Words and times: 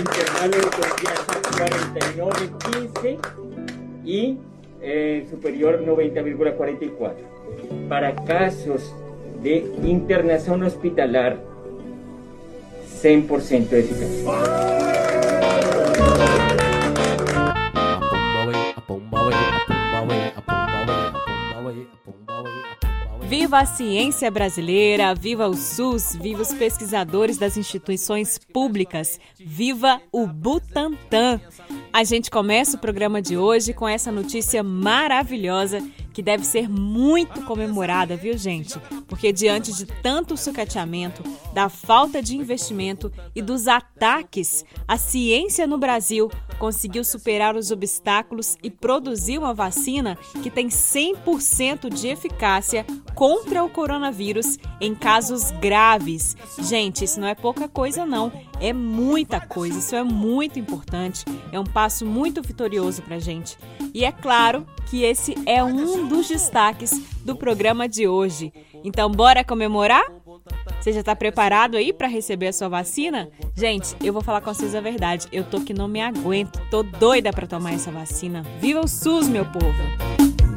Intervalo 0.00 0.50
de 0.50 0.70
confiança 0.76 1.40
49,15 3.12 3.20
e 4.04 4.36
eh, 4.82 5.24
superior 5.30 5.80
90,44. 5.80 7.14
Para 7.88 8.12
casos 8.12 8.94
de 9.42 9.64
internação 9.84 10.60
hospitalar, 10.60 11.38
100% 13.02 13.72
eficaz. 13.72 14.82
Viva 23.32 23.60
a 23.60 23.64
ciência 23.64 24.30
brasileira, 24.30 25.14
viva 25.14 25.48
o 25.48 25.54
SUS, 25.54 26.14
viva 26.14 26.42
os 26.42 26.52
pesquisadores 26.52 27.38
das 27.38 27.56
instituições 27.56 28.38
públicas, 28.38 29.18
viva 29.38 30.00
o 30.12 30.26
Butantan. 30.26 31.40
A 31.94 32.04
gente 32.04 32.30
começa 32.30 32.78
o 32.78 32.80
programa 32.80 33.20
de 33.20 33.36
hoje 33.36 33.74
com 33.74 33.86
essa 33.86 34.10
notícia 34.10 34.62
maravilhosa 34.62 35.86
que 36.12 36.22
deve 36.22 36.44
ser 36.44 36.68
muito 36.68 37.42
comemorada, 37.42 38.16
viu, 38.16 38.36
gente? 38.36 38.78
Porque 39.08 39.32
diante 39.32 39.72
de 39.72 39.86
tanto 39.86 40.36
sucateamento, 40.36 41.22
da 41.52 41.68
falta 41.68 42.22
de 42.22 42.36
investimento 42.36 43.12
e 43.34 43.42
dos 43.42 43.68
ataques, 43.68 44.64
a 44.86 44.96
ciência 44.96 45.66
no 45.66 45.78
Brasil 45.78 46.30
conseguiu 46.58 47.04
superar 47.04 47.56
os 47.56 47.70
obstáculos 47.70 48.56
e 48.62 48.70
produzir 48.70 49.38
uma 49.38 49.52
vacina 49.52 50.16
que 50.42 50.50
tem 50.50 50.68
100% 50.68 51.92
de 51.92 52.08
eficácia 52.08 52.86
contra 53.14 53.62
o 53.62 53.68
coronavírus 53.68 54.58
em 54.80 54.94
casos 54.94 55.50
graves. 55.52 56.36
Gente, 56.60 57.04
isso 57.04 57.20
não 57.20 57.28
é 57.28 57.34
pouca 57.34 57.68
coisa 57.68 58.06
não, 58.06 58.32
é 58.60 58.72
muita 58.72 59.40
coisa, 59.40 59.78
isso 59.78 59.94
é 59.94 60.02
muito 60.02 60.58
importante, 60.58 61.24
é 61.50 61.58
um 61.58 61.64
passo 61.64 62.06
muito 62.06 62.42
vitorioso 62.42 63.02
para 63.02 63.18
gente. 63.18 63.58
E 63.94 64.04
é 64.04 64.12
claro 64.12 64.66
que 64.88 65.02
esse 65.02 65.34
é 65.46 65.62
um 65.62 66.01
dos 66.06 66.28
destaques 66.28 66.90
do 67.24 67.36
programa 67.36 67.88
de 67.88 68.06
hoje. 68.06 68.52
Então, 68.84 69.10
bora 69.10 69.44
comemorar? 69.44 70.04
Você 70.80 70.92
já 70.92 71.00
está 71.00 71.14
preparado 71.14 71.76
aí 71.76 71.92
para 71.92 72.08
receber 72.08 72.48
a 72.48 72.52
sua 72.52 72.68
vacina? 72.68 73.28
Gente, 73.54 73.96
eu 74.02 74.12
vou 74.12 74.22
falar 74.22 74.40
com 74.40 74.52
vocês 74.52 74.74
a 74.74 74.80
verdade. 74.80 75.28
Eu 75.32 75.44
tô 75.44 75.60
que 75.60 75.72
não 75.72 75.86
me 75.86 76.00
aguento. 76.00 76.60
Tô 76.70 76.82
doida 76.82 77.32
para 77.32 77.46
tomar 77.46 77.72
essa 77.72 77.90
vacina. 77.90 78.42
Viva 78.60 78.80
o 78.80 78.88
SUS, 78.88 79.28
meu 79.28 79.44
povo! 79.44 80.51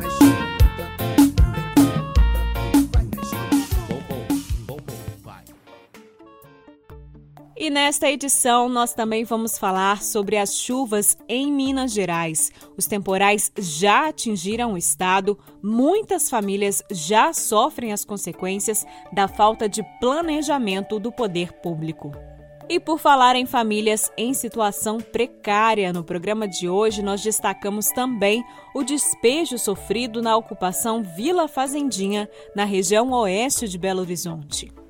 E 7.57 7.69
nesta 7.69 8.11
edição 8.11 8.67
nós 8.67 8.93
também 8.93 9.23
vamos 9.23 9.57
falar 9.57 10.03
sobre 10.03 10.35
as 10.35 10.55
chuvas 10.55 11.17
em 11.27 11.49
Minas 11.49 11.93
Gerais. 11.93 12.51
Os 12.77 12.85
temporais 12.85 13.49
já 13.57 14.09
atingiram 14.09 14.73
o 14.73 14.77
estado, 14.77 15.39
muitas 15.63 16.29
famílias 16.29 16.83
já 16.91 17.31
sofrem 17.31 17.93
as 17.93 18.03
consequências 18.03 18.85
da 19.13 19.29
falta 19.29 19.69
de 19.69 19.81
planejamento 20.01 20.99
do 20.99 21.13
poder 21.13 21.53
público. 21.61 22.11
E 22.67 22.77
por 22.77 22.99
falar 22.99 23.37
em 23.37 23.45
famílias 23.45 24.11
em 24.17 24.33
situação 24.33 24.97
precária, 24.97 25.93
no 25.93 26.03
programa 26.03 26.49
de 26.49 26.67
hoje 26.67 27.01
nós 27.01 27.23
destacamos 27.23 27.87
também 27.87 28.43
o 28.73 28.83
despejo 28.83 29.57
sofrido 29.57 30.21
na 30.21 30.35
ocupação 30.35 31.01
Vila 31.01 31.47
Fazendinha, 31.47 32.29
na 32.53 32.65
região 32.65 33.11
oeste 33.11 33.69
de 33.69 33.77
Belo 33.77 34.01
Horizonte. 34.01 34.84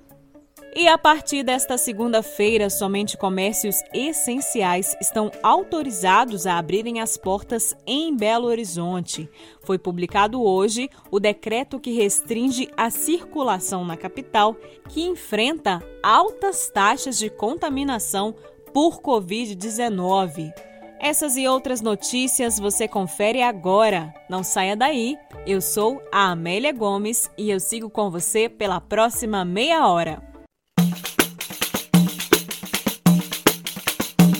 E 0.77 0.89
a 0.89 0.97
partir 0.97 1.41
desta 1.41 1.77
segunda-feira, 1.77 2.69
somente 2.69 3.15
comércios 3.15 3.81
essenciais 3.93 4.93
estão 4.99 5.31
autorizados 5.41 6.45
a 6.45 6.57
abrirem 6.57 6.99
as 6.99 7.15
portas 7.15 7.73
em 7.87 8.13
Belo 8.13 8.47
Horizonte. 8.47 9.29
Foi 9.61 9.79
publicado 9.79 10.43
hoje 10.43 10.89
o 11.09 11.17
decreto 11.17 11.79
que 11.79 11.93
restringe 11.93 12.69
a 12.75 12.89
circulação 12.89 13.85
na 13.85 13.95
capital, 13.95 14.53
que 14.89 15.01
enfrenta 15.01 15.81
altas 16.03 16.69
taxas 16.69 17.17
de 17.17 17.29
contaminação 17.29 18.35
por 18.73 18.99
Covid-19. 18.99 20.51
Essas 20.99 21.37
e 21.37 21.47
outras 21.47 21.79
notícias 21.79 22.59
você 22.59 22.85
confere 22.85 23.41
agora. 23.41 24.13
Não 24.29 24.43
saia 24.43 24.75
daí. 24.75 25.17
Eu 25.47 25.61
sou 25.61 26.01
a 26.11 26.31
Amélia 26.31 26.73
Gomes 26.73 27.31
e 27.37 27.49
eu 27.49 27.61
sigo 27.61 27.89
com 27.89 28.11
você 28.11 28.49
pela 28.49 28.81
próxima 28.81 29.45
meia 29.45 29.87
hora. 29.87 30.34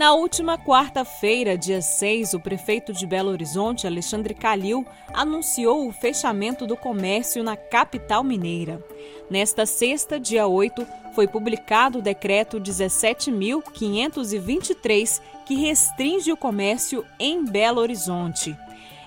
Na 0.00 0.14
última 0.14 0.56
quarta-feira, 0.56 1.58
dia 1.58 1.82
6, 1.82 2.32
o 2.32 2.40
prefeito 2.40 2.90
de 2.90 3.06
Belo 3.06 3.28
Horizonte, 3.28 3.86
Alexandre 3.86 4.32
Calil, 4.32 4.86
anunciou 5.12 5.86
o 5.86 5.92
fechamento 5.92 6.66
do 6.66 6.74
comércio 6.74 7.44
na 7.44 7.54
capital 7.54 8.24
mineira. 8.24 8.82
Nesta 9.28 9.66
sexta, 9.66 10.18
dia 10.18 10.46
8, 10.46 10.86
foi 11.14 11.28
publicado 11.28 11.98
o 11.98 12.02
decreto 12.02 12.58
17.523, 12.58 15.20
que 15.44 15.54
restringe 15.54 16.32
o 16.32 16.36
comércio 16.36 17.04
em 17.18 17.44
Belo 17.44 17.82
Horizonte. 17.82 18.56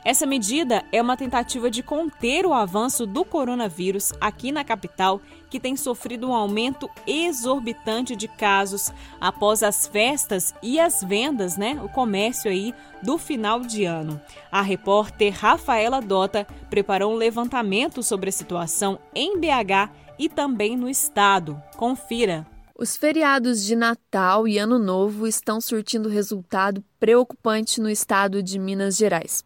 Essa 0.06 0.25
medida 0.25 0.84
é 0.91 1.02
uma 1.02 1.16
tentativa 1.16 1.72
de 1.72 1.81
conter 1.81 2.46
o 2.46 2.53
avanço 2.53 3.06
do 3.06 3.24
coronavírus 3.24 4.12
aqui 4.19 4.52
na 4.52 4.62
capital, 4.62 5.22
que 5.50 5.62
tem 5.62 5.78
sofrido 5.78 6.28
um 6.28 6.34
aumento 6.34 6.90
exorbitante 7.08 8.13
de 8.13 8.28
casos 8.28 8.92
após 9.22 9.63
as 9.63 9.88
festas 9.88 10.53
e 10.62 10.78
as 10.78 11.02
vendas, 11.02 11.56
né, 11.56 11.80
o 11.81 11.88
comércio 11.88 12.52
aí 12.52 12.74
do 13.02 13.18
final 13.18 13.62
de 13.62 13.86
ano. 13.86 14.19
A 14.52 14.62
repórter 14.62 15.34
Rafaela 15.34 16.02
Dota 16.02 16.46
preparou 16.69 17.13
um 17.13 17.18
levantamento 17.18 18.03
sobre 18.03 18.28
a 18.28 18.34
situação 18.34 19.00
em 19.16 19.40
BH 19.40 19.90
e 20.19 20.28
também 20.28 20.75
no 20.75 20.90
estado. 20.90 21.62
Confira. 21.78 22.46
Os 22.78 22.97
feriados 22.97 23.63
de 23.63 23.74
Natal 23.74 24.47
e 24.50 24.58
Ano 24.58 24.78
Novo 24.78 25.28
estão 25.28 25.62
surtindo 25.62 26.09
resultado 26.09 26.84
preocupante 27.00 27.80
no 27.80 27.90
estado 27.90 28.44
de 28.44 28.59
Minas 28.59 28.97
Gerais. 28.97 29.46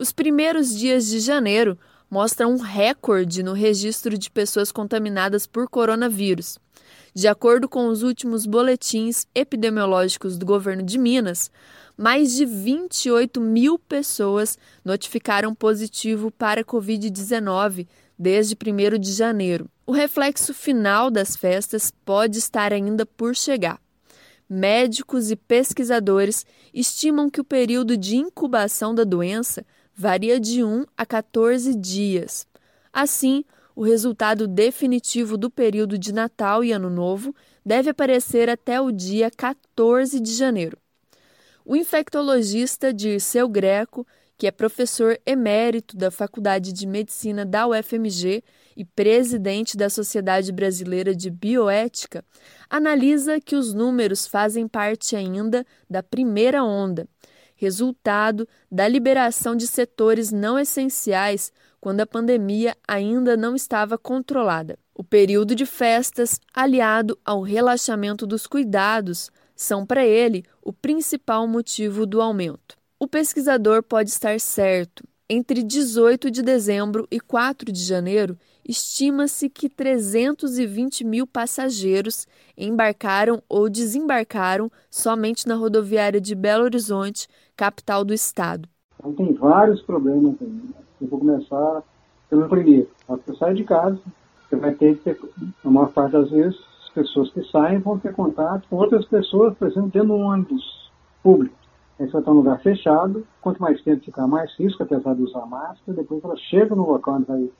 Os 0.00 0.12
primeiros 0.12 0.74
dias 0.74 1.06
de 1.08 1.20
janeiro 1.20 1.78
mostram 2.10 2.54
um 2.54 2.56
recorde 2.56 3.42
no 3.42 3.52
registro 3.52 4.16
de 4.16 4.30
pessoas 4.30 4.72
contaminadas 4.72 5.46
por 5.46 5.68
coronavírus. 5.68 6.58
De 7.14 7.28
acordo 7.28 7.68
com 7.68 7.86
os 7.86 8.02
últimos 8.02 8.46
boletins 8.46 9.26
epidemiológicos 9.34 10.38
do 10.38 10.46
governo 10.46 10.82
de 10.82 10.96
Minas, 10.96 11.50
mais 11.98 12.32
de 12.32 12.46
28 12.46 13.42
mil 13.42 13.78
pessoas 13.78 14.56
notificaram 14.82 15.54
positivo 15.54 16.30
para 16.30 16.64
Covid-19 16.64 17.86
desde 18.18 18.56
1 18.56 18.98
de 18.98 19.12
janeiro. 19.12 19.68
O 19.86 19.92
reflexo 19.92 20.54
final 20.54 21.10
das 21.10 21.36
festas 21.36 21.92
pode 22.06 22.38
estar 22.38 22.72
ainda 22.72 23.04
por 23.04 23.36
chegar. 23.36 23.78
Médicos 24.48 25.30
e 25.30 25.36
pesquisadores 25.36 26.46
estimam 26.72 27.28
que 27.28 27.40
o 27.42 27.44
período 27.44 27.98
de 27.98 28.16
incubação 28.16 28.94
da 28.94 29.04
doença 29.04 29.62
varia 30.00 30.40
de 30.40 30.64
1 30.64 30.86
a 30.96 31.04
14 31.04 31.74
dias. 31.74 32.46
Assim, 32.90 33.44
o 33.76 33.82
resultado 33.84 34.48
definitivo 34.48 35.36
do 35.36 35.50
período 35.50 35.98
de 35.98 36.10
Natal 36.10 36.64
e 36.64 36.72
Ano 36.72 36.88
Novo 36.88 37.34
deve 37.62 37.90
aparecer 37.90 38.48
até 38.48 38.80
o 38.80 38.90
dia 38.90 39.30
14 39.30 40.18
de 40.18 40.34
janeiro. 40.34 40.78
O 41.66 41.76
infectologista 41.76 42.94
Dirceu 42.94 43.46
Greco, 43.46 44.06
que 44.38 44.46
é 44.46 44.50
professor 44.50 45.20
emérito 45.26 45.94
da 45.98 46.10
Faculdade 46.10 46.72
de 46.72 46.86
Medicina 46.86 47.44
da 47.44 47.66
UFMG 47.66 48.42
e 48.74 48.86
presidente 48.86 49.76
da 49.76 49.90
Sociedade 49.90 50.50
Brasileira 50.50 51.14
de 51.14 51.30
Bioética, 51.30 52.24
analisa 52.70 53.38
que 53.38 53.54
os 53.54 53.74
números 53.74 54.26
fazem 54.26 54.66
parte 54.66 55.14
ainda 55.14 55.62
da 55.90 56.02
primeira 56.02 56.64
onda, 56.64 57.06
resultado 57.60 58.48
da 58.72 58.88
liberação 58.88 59.54
de 59.54 59.66
setores 59.66 60.32
não 60.32 60.58
essenciais 60.58 61.52
quando 61.78 62.00
a 62.00 62.06
pandemia 62.06 62.74
ainda 62.88 63.36
não 63.36 63.54
estava 63.54 63.98
controlada. 63.98 64.78
O 64.94 65.04
período 65.04 65.54
de 65.54 65.66
festas, 65.66 66.40
aliado 66.54 67.18
ao 67.22 67.42
relaxamento 67.42 68.26
dos 68.26 68.46
cuidados, 68.46 69.30
são 69.54 69.84
para 69.84 70.04
ele 70.06 70.42
o 70.62 70.72
principal 70.72 71.46
motivo 71.46 72.06
do 72.06 72.22
aumento. 72.22 72.78
O 72.98 73.06
pesquisador 73.06 73.82
pode 73.82 74.08
estar 74.08 74.40
certo. 74.40 75.04
Entre 75.32 75.62
18 75.62 76.30
de 76.30 76.42
dezembro 76.42 77.06
e 77.10 77.20
4 77.20 77.70
de 77.70 77.84
janeiro, 77.84 78.36
estima-se 78.66 79.48
que 79.48 79.68
320 79.68 81.04
mil 81.04 81.26
passageiros 81.26 82.26
embarcaram 82.56 83.42
ou 83.48 83.70
desembarcaram 83.70 84.70
somente 84.90 85.46
na 85.46 85.54
rodoviária 85.54 86.20
de 86.20 86.34
Belo 86.34 86.64
Horizonte, 86.64 87.28
capital 87.60 88.06
do 88.06 88.14
estado. 88.14 88.66
Então, 88.98 89.12
tem 89.12 89.34
vários 89.34 89.82
problemas 89.82 90.34
aí. 90.40 90.48
Né? 90.48 90.62
Eu 90.98 91.08
vou 91.08 91.18
começar 91.18 91.82
pelo 92.30 92.48
primeiro. 92.48 92.88
Você 93.06 93.36
sai 93.36 93.52
de 93.52 93.64
casa, 93.64 93.98
você 94.48 94.56
vai 94.56 94.72
ter 94.72 94.96
que 94.96 95.04
ter, 95.04 95.20
a 95.62 95.70
maior 95.70 95.92
parte 95.92 96.12
das 96.12 96.30
vezes, 96.30 96.58
as 96.84 96.88
pessoas 96.94 97.30
que 97.32 97.44
saem 97.50 97.78
vão 97.78 97.98
ter 97.98 98.14
contato 98.14 98.66
com 98.70 98.76
outras 98.76 99.04
pessoas, 99.04 99.54
por 99.58 99.68
exemplo, 99.68 99.90
de 99.90 100.00
um 100.00 100.22
ônibus 100.22 100.90
público. 101.22 101.54
Aí 101.98 102.06
você 102.06 102.12
vai 102.12 102.22
estar 102.22 102.30
num 102.30 102.38
lugar 102.38 102.62
fechado, 102.62 103.26
quanto 103.42 103.60
mais 103.60 103.78
tempo 103.82 104.06
ficar, 104.06 104.26
mais 104.26 104.50
risco, 104.58 104.82
apesar 104.82 105.14
de 105.14 105.22
usar 105.22 105.44
máscara, 105.44 105.98
depois 105.98 106.24
ela 106.24 106.36
chega 106.38 106.74
no 106.74 106.90
local 106.90 107.16
onde 107.16 107.26
vai 107.26 107.50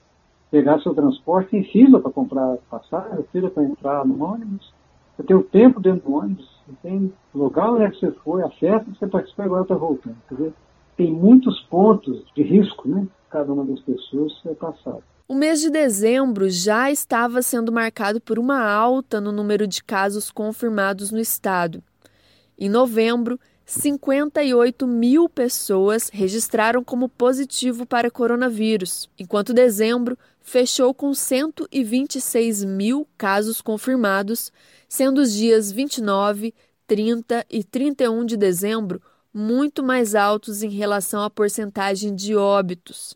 pegar 0.49 0.81
seu 0.81 0.95
transporte 0.95 1.55
em 1.55 1.63
fila 1.65 2.01
para 2.01 2.11
comprar 2.11 2.57
passagem, 2.71 3.23
fila 3.31 3.51
para 3.51 3.63
entrar 3.65 4.03
no 4.03 4.23
ônibus. 4.23 4.73
Você 5.15 5.23
tem 5.23 5.35
o 5.35 5.43
tempo 5.43 5.79
dentro 5.79 6.09
do 6.09 6.15
ônibus, 6.15 6.49
você 6.65 6.75
tem 6.81 7.13
lugar 7.33 7.71
onde 7.71 7.83
é 7.83 7.89
você 7.91 8.11
foi, 8.23 8.43
a 8.43 8.49
festa 8.49 8.91
que 8.91 8.97
você 8.97 9.07
participou 9.07 9.45
agora 9.45 9.61
está 9.63 9.75
voltando. 9.75 10.17
Quer 10.27 10.35
dizer, 10.35 10.53
tem 10.97 11.11
muitos 11.11 11.59
pontos 11.61 12.23
de 12.35 12.43
risco, 12.43 12.87
né? 12.87 13.07
Cada 13.29 13.51
uma 13.51 13.65
das 13.65 13.79
pessoas 13.81 14.33
é 14.45 14.53
passado. 14.53 15.03
O 15.27 15.33
mês 15.33 15.61
de 15.61 15.69
dezembro 15.69 16.49
já 16.49 16.91
estava 16.91 17.41
sendo 17.41 17.71
marcado 17.71 18.19
por 18.19 18.37
uma 18.37 18.61
alta 18.61 19.21
no 19.21 19.31
número 19.31 19.65
de 19.65 19.81
casos 19.83 20.29
confirmados 20.29 21.09
no 21.09 21.19
estado. 21.19 21.81
Em 22.59 22.69
novembro, 22.69 23.39
58 23.71 24.85
mil 24.85 25.29
pessoas 25.29 26.09
registraram 26.11 26.83
como 26.83 27.07
positivo 27.07 27.85
para 27.85 28.11
coronavírus, 28.11 29.09
enquanto 29.17 29.53
dezembro 29.53 30.17
fechou 30.41 30.93
com 30.93 31.13
126 31.13 32.65
mil 32.65 33.07
casos 33.17 33.61
confirmados, 33.61 34.51
sendo 34.89 35.21
os 35.21 35.31
dias 35.31 35.71
29, 35.71 36.53
30 36.85 37.45
e 37.49 37.63
31 37.63 38.25
de 38.25 38.35
dezembro 38.35 39.01
muito 39.33 39.81
mais 39.81 40.15
altos 40.15 40.63
em 40.63 40.69
relação 40.69 41.23
à 41.23 41.29
porcentagem 41.29 42.13
de 42.13 42.35
óbitos. 42.35 43.15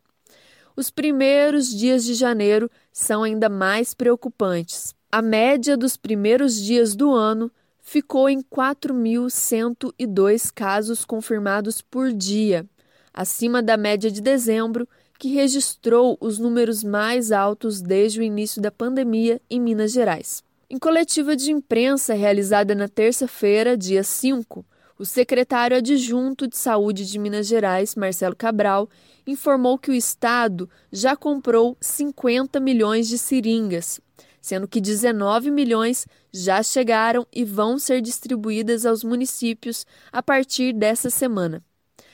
Os 0.73 0.89
primeiros 0.89 1.69
dias 1.69 2.05
de 2.05 2.13
janeiro 2.13 2.71
são 2.93 3.23
ainda 3.23 3.49
mais 3.49 3.93
preocupantes. 3.93 4.95
A 5.11 5.21
média 5.21 5.75
dos 5.75 5.97
primeiros 5.97 6.55
dias 6.63 6.95
do 6.95 7.11
ano 7.13 7.51
ficou 7.85 8.27
em 8.27 8.41
4.102 8.41 10.51
casos 10.53 11.05
confirmados 11.05 11.81
por 11.81 12.11
dia, 12.11 12.67
acima 13.13 13.61
da 13.61 13.77
média 13.77 14.09
de 14.09 14.21
dezembro, 14.21 14.89
que 15.19 15.27
registrou 15.29 16.17
os 16.19 16.39
números 16.39 16.83
mais 16.83 17.31
altos 17.31 17.79
desde 17.81 18.19
o 18.19 18.23
início 18.23 18.59
da 18.61 18.71
pandemia 18.71 19.39
em 19.49 19.61
Minas 19.61 19.93
Gerais. 19.93 20.43
Em 20.67 20.79
coletiva 20.79 21.35
de 21.35 21.51
imprensa 21.51 22.15
realizada 22.15 22.73
na 22.73 22.87
terça-feira, 22.89 23.77
dia 23.77 24.03
5, 24.03 24.65
o 24.97 25.05
secretário 25.05 25.77
adjunto 25.77 26.47
de 26.47 26.57
Saúde 26.57 27.05
de 27.05 27.19
Minas 27.19 27.45
Gerais, 27.45 27.93
Marcelo 27.95 28.35
Cabral, 28.35 28.89
informou 29.27 29.77
que 29.77 29.91
o 29.91 29.93
estado 29.93 30.67
já 30.91 31.15
comprou 31.15 31.77
50 31.79 32.59
milhões 32.59 33.07
de 33.07 33.19
seringas 33.19 34.01
sendo 34.45 34.67
que 34.67 34.79
19 34.79 35.49
milhões 35.49 36.05
já 36.35 36.61
chegaram 36.61 37.25
e 37.33 37.45
vão 37.45 37.79
ser 37.79 38.01
distribuídas 38.01 38.85
aos 38.85 39.03
municípios 39.03 39.85
a 40.11 40.21
partir 40.21 40.73
dessa 40.73 41.09
semana. 41.09 41.63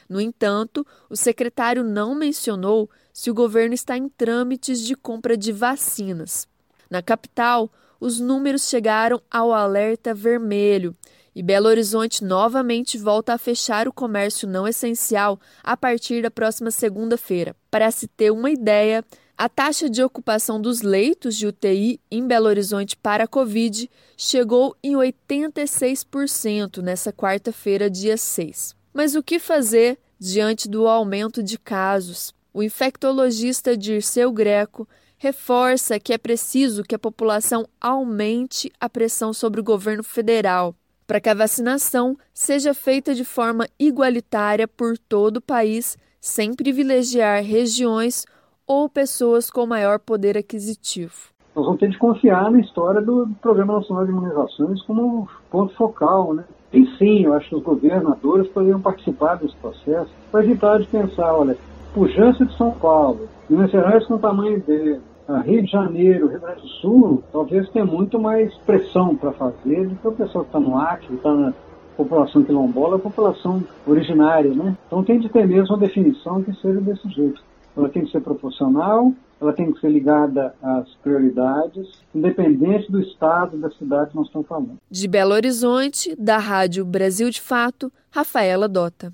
No 0.07 0.21
entanto, 0.21 0.85
o 1.09 1.15
secretário 1.15 1.83
não 1.83 2.13
mencionou 2.13 2.89
se 3.11 3.31
o 3.31 3.33
governo 3.33 3.73
está 3.73 3.97
em 3.97 4.07
trâmites 4.07 4.81
de 4.81 4.95
compra 4.95 5.35
de 5.35 5.51
vacinas. 5.51 6.47
Na 6.89 7.01
capital, 7.01 7.71
os 7.99 8.19
números 8.19 8.67
chegaram 8.67 9.21
ao 9.31 9.53
alerta 9.53 10.13
vermelho 10.13 10.95
e 11.33 11.41
Belo 11.41 11.67
Horizonte 11.67 12.23
novamente 12.23 12.97
volta 12.97 13.33
a 13.33 13.37
fechar 13.37 13.87
o 13.87 13.93
comércio 13.93 14.47
não 14.47 14.67
essencial 14.67 15.39
a 15.63 15.77
partir 15.77 16.21
da 16.21 16.29
próxima 16.29 16.69
segunda-feira. 16.69 17.55
Para 17.71 17.89
se 17.89 18.07
ter 18.07 18.31
uma 18.31 18.51
ideia, 18.51 19.03
a 19.41 19.49
taxa 19.49 19.89
de 19.89 20.03
ocupação 20.03 20.61
dos 20.61 20.83
leitos 20.83 21.35
de 21.35 21.47
UTI 21.47 21.99
em 22.11 22.27
Belo 22.27 22.45
Horizonte 22.45 22.95
para 22.95 23.23
a 23.23 23.27
Covid 23.27 23.89
chegou 24.15 24.77
em 24.83 24.93
86% 24.93 26.79
nessa 26.83 27.11
quarta-feira, 27.11 27.89
dia 27.89 28.17
6. 28.17 28.75
Mas 28.93 29.15
o 29.15 29.23
que 29.23 29.39
fazer 29.39 29.97
diante 30.19 30.69
do 30.69 30.87
aumento 30.87 31.41
de 31.41 31.57
casos? 31.57 32.35
O 32.53 32.61
infectologista 32.61 33.75
Dirceu 33.75 34.31
Greco 34.31 34.87
reforça 35.17 35.99
que 35.99 36.13
é 36.13 36.19
preciso 36.19 36.83
que 36.83 36.93
a 36.93 36.99
população 36.99 37.67
aumente 37.81 38.71
a 38.79 38.87
pressão 38.87 39.33
sobre 39.33 39.59
o 39.59 39.63
governo 39.63 40.03
federal 40.03 40.75
para 41.07 41.19
que 41.19 41.29
a 41.29 41.33
vacinação 41.33 42.15
seja 42.31 42.75
feita 42.75 43.15
de 43.15 43.25
forma 43.25 43.67
igualitária 43.79 44.67
por 44.67 44.99
todo 44.99 45.37
o 45.37 45.41
país, 45.41 45.97
sem 46.21 46.53
privilegiar 46.53 47.43
regiões 47.43 48.23
ou 48.71 48.87
pessoas 48.87 49.51
com 49.51 49.65
maior 49.65 49.99
poder 49.99 50.37
aquisitivo. 50.37 51.11
Nós 51.53 51.65
vamos 51.65 51.81
ter 51.81 51.89
de 51.89 51.97
confiar 51.97 52.49
na 52.49 52.61
história 52.61 53.01
do 53.01 53.27
Programa 53.41 53.73
Nacional 53.73 54.05
de 54.05 54.11
Imunizações 54.11 54.81
como 54.83 55.27
ponto 55.49 55.75
focal, 55.75 56.33
né? 56.33 56.45
E 56.71 56.85
sim, 56.97 57.25
eu 57.25 57.33
acho 57.33 57.49
que 57.49 57.55
os 57.55 57.63
governadores 57.63 58.47
poderiam 58.47 58.79
participar 58.79 59.35
desse 59.35 59.57
processo 59.57 60.09
para 60.31 60.45
evitar 60.45 60.79
de 60.79 60.87
pensar, 60.87 61.33
olha, 61.33 61.57
pujança 61.93 62.45
de 62.45 62.55
São 62.55 62.71
Paulo, 62.71 63.27
Minas 63.49 63.71
Gerais 63.71 64.07
com 64.07 64.13
o 64.13 64.19
tamanho 64.19 64.61
dele, 64.61 65.01
Rio 65.43 65.63
de 65.63 65.69
Janeiro, 65.69 66.29
Rio 66.29 66.39
Grande 66.39 66.61
do 66.61 66.67
Sul, 66.79 67.23
talvez 67.33 67.69
tenha 67.71 67.85
muito 67.85 68.17
mais 68.17 68.55
pressão 68.59 69.17
para 69.17 69.33
fazer 69.33 69.89
do 69.89 69.95
que 69.95 70.07
o 70.07 70.13
pessoal 70.13 70.45
que 70.45 70.49
está 70.49 70.61
no 70.61 70.77
Acre, 70.77 71.13
está 71.13 71.33
na 71.33 71.53
população 71.97 72.41
quilombola, 72.41 72.95
a 72.95 72.99
população 72.99 73.61
originária, 73.85 74.53
né? 74.53 74.77
Então 74.87 75.03
tem 75.03 75.19
de 75.19 75.27
ter 75.27 75.45
mesmo 75.45 75.75
uma 75.75 75.85
definição 75.85 76.41
que 76.41 76.53
seja 76.53 76.79
desse 76.79 77.09
jeito 77.09 77.50
ela 77.75 77.89
tem 77.89 78.05
que 78.05 78.11
ser 78.11 78.21
proporcional, 78.21 79.13
ela 79.39 79.53
tem 79.53 79.71
que 79.71 79.79
ser 79.79 79.89
ligada 79.89 80.53
às 80.61 80.89
prioridades, 80.95 81.87
independente 82.13 82.91
do 82.91 83.01
estado 83.01 83.57
da 83.57 83.71
cidade 83.71 84.11
que 84.11 84.15
nós 84.15 84.27
estamos 84.27 84.47
falando. 84.47 84.77
De 84.89 85.07
Belo 85.07 85.33
Horizonte, 85.33 86.15
da 86.15 86.37
Rádio 86.37 86.85
Brasil 86.85 87.29
de 87.29 87.41
Fato, 87.41 87.91
Rafaela 88.11 88.67
Dota. 88.67 89.13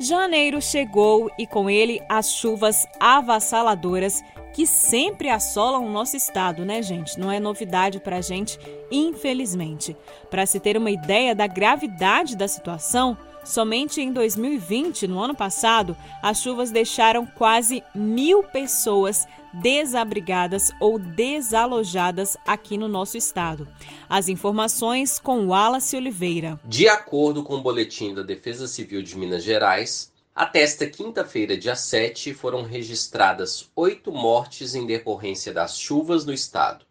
Janeiro 0.00 0.60
chegou 0.60 1.30
e 1.38 1.46
com 1.46 1.70
ele 1.70 2.00
as 2.08 2.32
chuvas 2.32 2.84
avassaladoras 2.98 4.20
que 4.52 4.66
sempre 4.66 5.30
assolam 5.30 5.86
o 5.86 5.90
nosso 5.90 6.16
estado, 6.16 6.64
né, 6.64 6.82
gente? 6.82 7.18
Não 7.18 7.30
é 7.30 7.40
novidade 7.40 8.00
para 8.00 8.16
a 8.16 8.20
gente, 8.20 8.58
infelizmente. 8.90 9.96
Para 10.28 10.44
se 10.44 10.60
ter 10.60 10.76
uma 10.76 10.90
ideia 10.90 11.34
da 11.34 11.46
gravidade 11.46 12.36
da 12.36 12.46
situação, 12.46 13.16
Somente 13.44 14.00
em 14.00 14.12
2020, 14.12 15.08
no 15.08 15.20
ano 15.20 15.34
passado, 15.34 15.96
as 16.22 16.40
chuvas 16.40 16.70
deixaram 16.70 17.26
quase 17.26 17.82
mil 17.94 18.44
pessoas 18.44 19.26
desabrigadas 19.52 20.70
ou 20.80 20.98
desalojadas 20.98 22.36
aqui 22.46 22.78
no 22.78 22.88
nosso 22.88 23.16
estado. 23.16 23.66
As 24.08 24.28
informações 24.28 25.18
com 25.18 25.48
Wallace 25.48 25.96
Oliveira. 25.96 26.58
De 26.64 26.88
acordo 26.88 27.42
com 27.42 27.56
o 27.56 27.62
boletim 27.62 28.14
da 28.14 28.22
Defesa 28.22 28.68
Civil 28.68 29.02
de 29.02 29.18
Minas 29.18 29.42
Gerais, 29.42 30.12
até 30.34 30.62
esta 30.62 30.86
quinta-feira, 30.86 31.58
dia 31.58 31.76
7, 31.76 32.32
foram 32.32 32.62
registradas 32.62 33.68
oito 33.76 34.10
mortes 34.10 34.74
em 34.74 34.86
decorrência 34.86 35.52
das 35.52 35.78
chuvas 35.78 36.24
no 36.24 36.32
estado. 36.32 36.86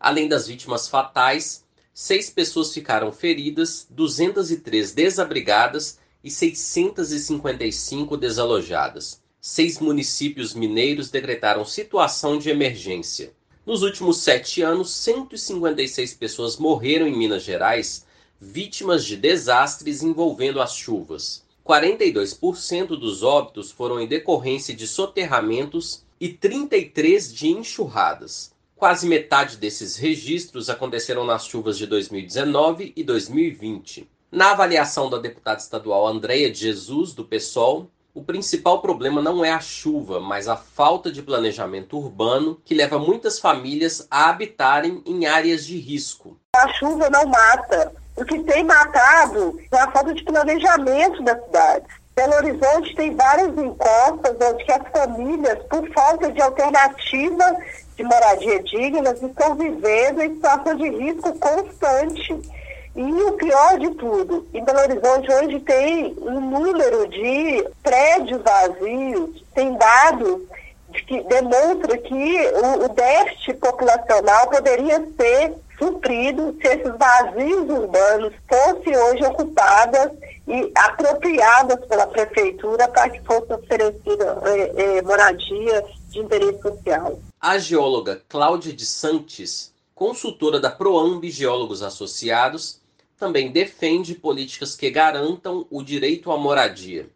Além 0.00 0.28
das 0.28 0.46
vítimas 0.46 0.88
fatais, 0.88 1.64
seis 2.00 2.30
pessoas 2.30 2.72
ficaram 2.72 3.10
feridas, 3.10 3.84
203 3.90 4.92
desabrigadas 4.92 5.98
e 6.22 6.30
655 6.30 8.16
desalojadas. 8.16 9.20
Seis 9.40 9.80
municípios 9.80 10.54
mineiros 10.54 11.10
decretaram 11.10 11.64
situação 11.64 12.38
de 12.38 12.50
emergência. 12.50 13.32
Nos 13.66 13.82
últimos 13.82 14.18
sete 14.18 14.62
anos, 14.62 14.92
156 14.92 16.14
pessoas 16.14 16.56
morreram 16.56 17.08
em 17.08 17.18
Minas 17.18 17.42
Gerais, 17.42 18.06
vítimas 18.40 19.04
de 19.04 19.16
desastres 19.16 20.00
envolvendo 20.00 20.60
as 20.60 20.76
chuvas. 20.76 21.42
42% 21.66 22.96
dos 22.96 23.24
óbitos 23.24 23.72
foram 23.72 23.98
em 23.98 24.06
decorrência 24.06 24.72
de 24.72 24.86
soterramentos 24.86 26.04
e 26.20 26.28
33 26.28 27.34
de 27.34 27.48
enxurradas. 27.48 28.56
Quase 28.78 29.08
metade 29.08 29.56
desses 29.56 29.96
registros 29.96 30.70
aconteceram 30.70 31.24
nas 31.24 31.44
chuvas 31.44 31.76
de 31.76 31.84
2019 31.84 32.92
e 32.94 33.02
2020. 33.02 34.08
Na 34.30 34.52
avaliação 34.52 35.10
da 35.10 35.18
deputada 35.18 35.58
estadual 35.58 36.06
Andréia 36.06 36.48
de 36.48 36.60
Jesus, 36.60 37.12
do 37.12 37.24
PSOL, 37.24 37.90
o 38.14 38.22
principal 38.22 38.80
problema 38.80 39.20
não 39.20 39.44
é 39.44 39.50
a 39.50 39.58
chuva, 39.58 40.20
mas 40.20 40.46
a 40.46 40.56
falta 40.56 41.10
de 41.10 41.20
planejamento 41.20 41.98
urbano 41.98 42.60
que 42.64 42.72
leva 42.72 43.00
muitas 43.00 43.40
famílias 43.40 44.06
a 44.08 44.30
habitarem 44.30 45.02
em 45.04 45.26
áreas 45.26 45.66
de 45.66 45.76
risco. 45.76 46.38
A 46.54 46.72
chuva 46.74 47.10
não 47.10 47.26
mata. 47.26 47.92
O 48.16 48.24
que 48.24 48.44
tem 48.44 48.62
matado 48.62 49.58
é 49.72 49.76
a 49.76 49.90
falta 49.90 50.14
de 50.14 50.22
planejamento 50.22 51.20
das 51.24 51.44
cidades. 51.44 51.88
Belo 52.18 52.34
Horizonte 52.34 52.96
tem 52.96 53.14
várias 53.14 53.56
encostas 53.56 54.36
onde 54.42 54.72
as 54.72 54.88
famílias, 54.90 55.58
por 55.70 55.88
falta 55.92 56.32
de 56.32 56.42
alternativa 56.42 57.56
de 57.94 58.02
moradia 58.02 58.60
digna, 58.64 59.12
estão 59.12 59.54
vivendo 59.54 60.20
em 60.20 60.34
situação 60.34 60.74
de 60.74 60.88
risco 60.88 61.32
constante. 61.38 62.40
E 62.96 63.02
o 63.02 63.32
pior 63.34 63.78
de 63.78 63.90
tudo, 63.90 64.48
em 64.52 64.64
Belo 64.64 64.80
Horizonte 64.80 65.32
hoje 65.32 65.60
tem 65.60 66.16
um 66.20 66.40
número 66.40 67.06
de 67.06 67.68
prédios 67.84 68.42
vazios, 68.42 69.44
tem 69.54 69.74
dados 69.74 70.42
que 71.06 71.22
demonstra 71.22 71.98
que 71.98 72.50
o, 72.50 72.84
o 72.84 72.88
déficit 72.88 73.54
populacional 73.58 74.48
poderia 74.48 75.06
ser 75.16 75.54
suprido 75.78 76.56
se 76.60 76.68
esses 76.68 76.92
vazios 76.98 77.70
urbanos 77.70 78.34
fossem 78.48 78.96
hoje 78.96 79.24
ocupadas 79.24 80.12
e 80.46 80.72
apropriadas 80.74 81.86
pela 81.86 82.06
prefeitura 82.06 82.88
para 82.88 83.08
que 83.10 83.24
fosse 83.24 83.52
oferecida 83.52 84.38
é, 84.44 84.98
é, 84.98 85.02
moradia 85.02 85.84
de 86.08 86.18
interesse 86.18 86.60
social. 86.60 87.18
A 87.40 87.58
geóloga 87.58 88.22
Cláudia 88.28 88.72
de 88.72 88.84
Santos, 88.84 89.72
consultora 89.94 90.58
da 90.58 90.70
Proamb 90.70 91.30
Geólogos 91.30 91.82
Associados, 91.82 92.80
também 93.16 93.50
defende 93.50 94.14
políticas 94.14 94.74
que 94.74 94.90
garantam 94.90 95.66
o 95.70 95.82
direito 95.82 96.30
à 96.30 96.38
moradia. 96.38 97.08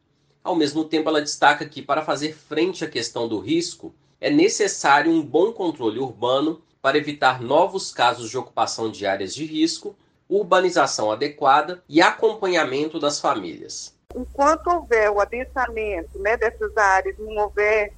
Ao 0.43 0.57
mesmo 0.57 0.85
tempo, 0.85 1.09
ela 1.09 1.21
destaca 1.21 1.65
que, 1.65 1.81
para 1.81 2.05
fazer 2.05 2.35
frente 2.35 2.85
à 2.85 2.89
questão 2.89 3.29
do 3.29 3.39
risco, 3.39 3.95
é 4.21 4.29
necessário 4.29 5.13
um 5.13 5.23
bom 5.23 5.53
controle 5.53 6.01
urbano 6.01 6.61
para 6.83 6.99
evitar 6.99 7.41
novos 7.41 7.93
casos 7.93 8.29
de 8.29 8.37
ocupação 8.37 8.91
de 8.91 9.07
áreas 9.07 9.33
de 9.33 9.47
risco, 9.47 9.97
urbanização 10.29 11.13
adequada 11.13 11.81
e 11.89 12.03
acompanhamento 12.03 12.99
das 12.99 13.21
famílias. 13.21 13.97
Enquanto 14.15 14.67
houver 14.67 15.09
o 15.11 15.21
adensamento 15.21 16.19
né, 16.19 16.37
dessas 16.37 16.77
áreas, 16.77 17.17
não 17.19 17.37
houver 17.37 17.93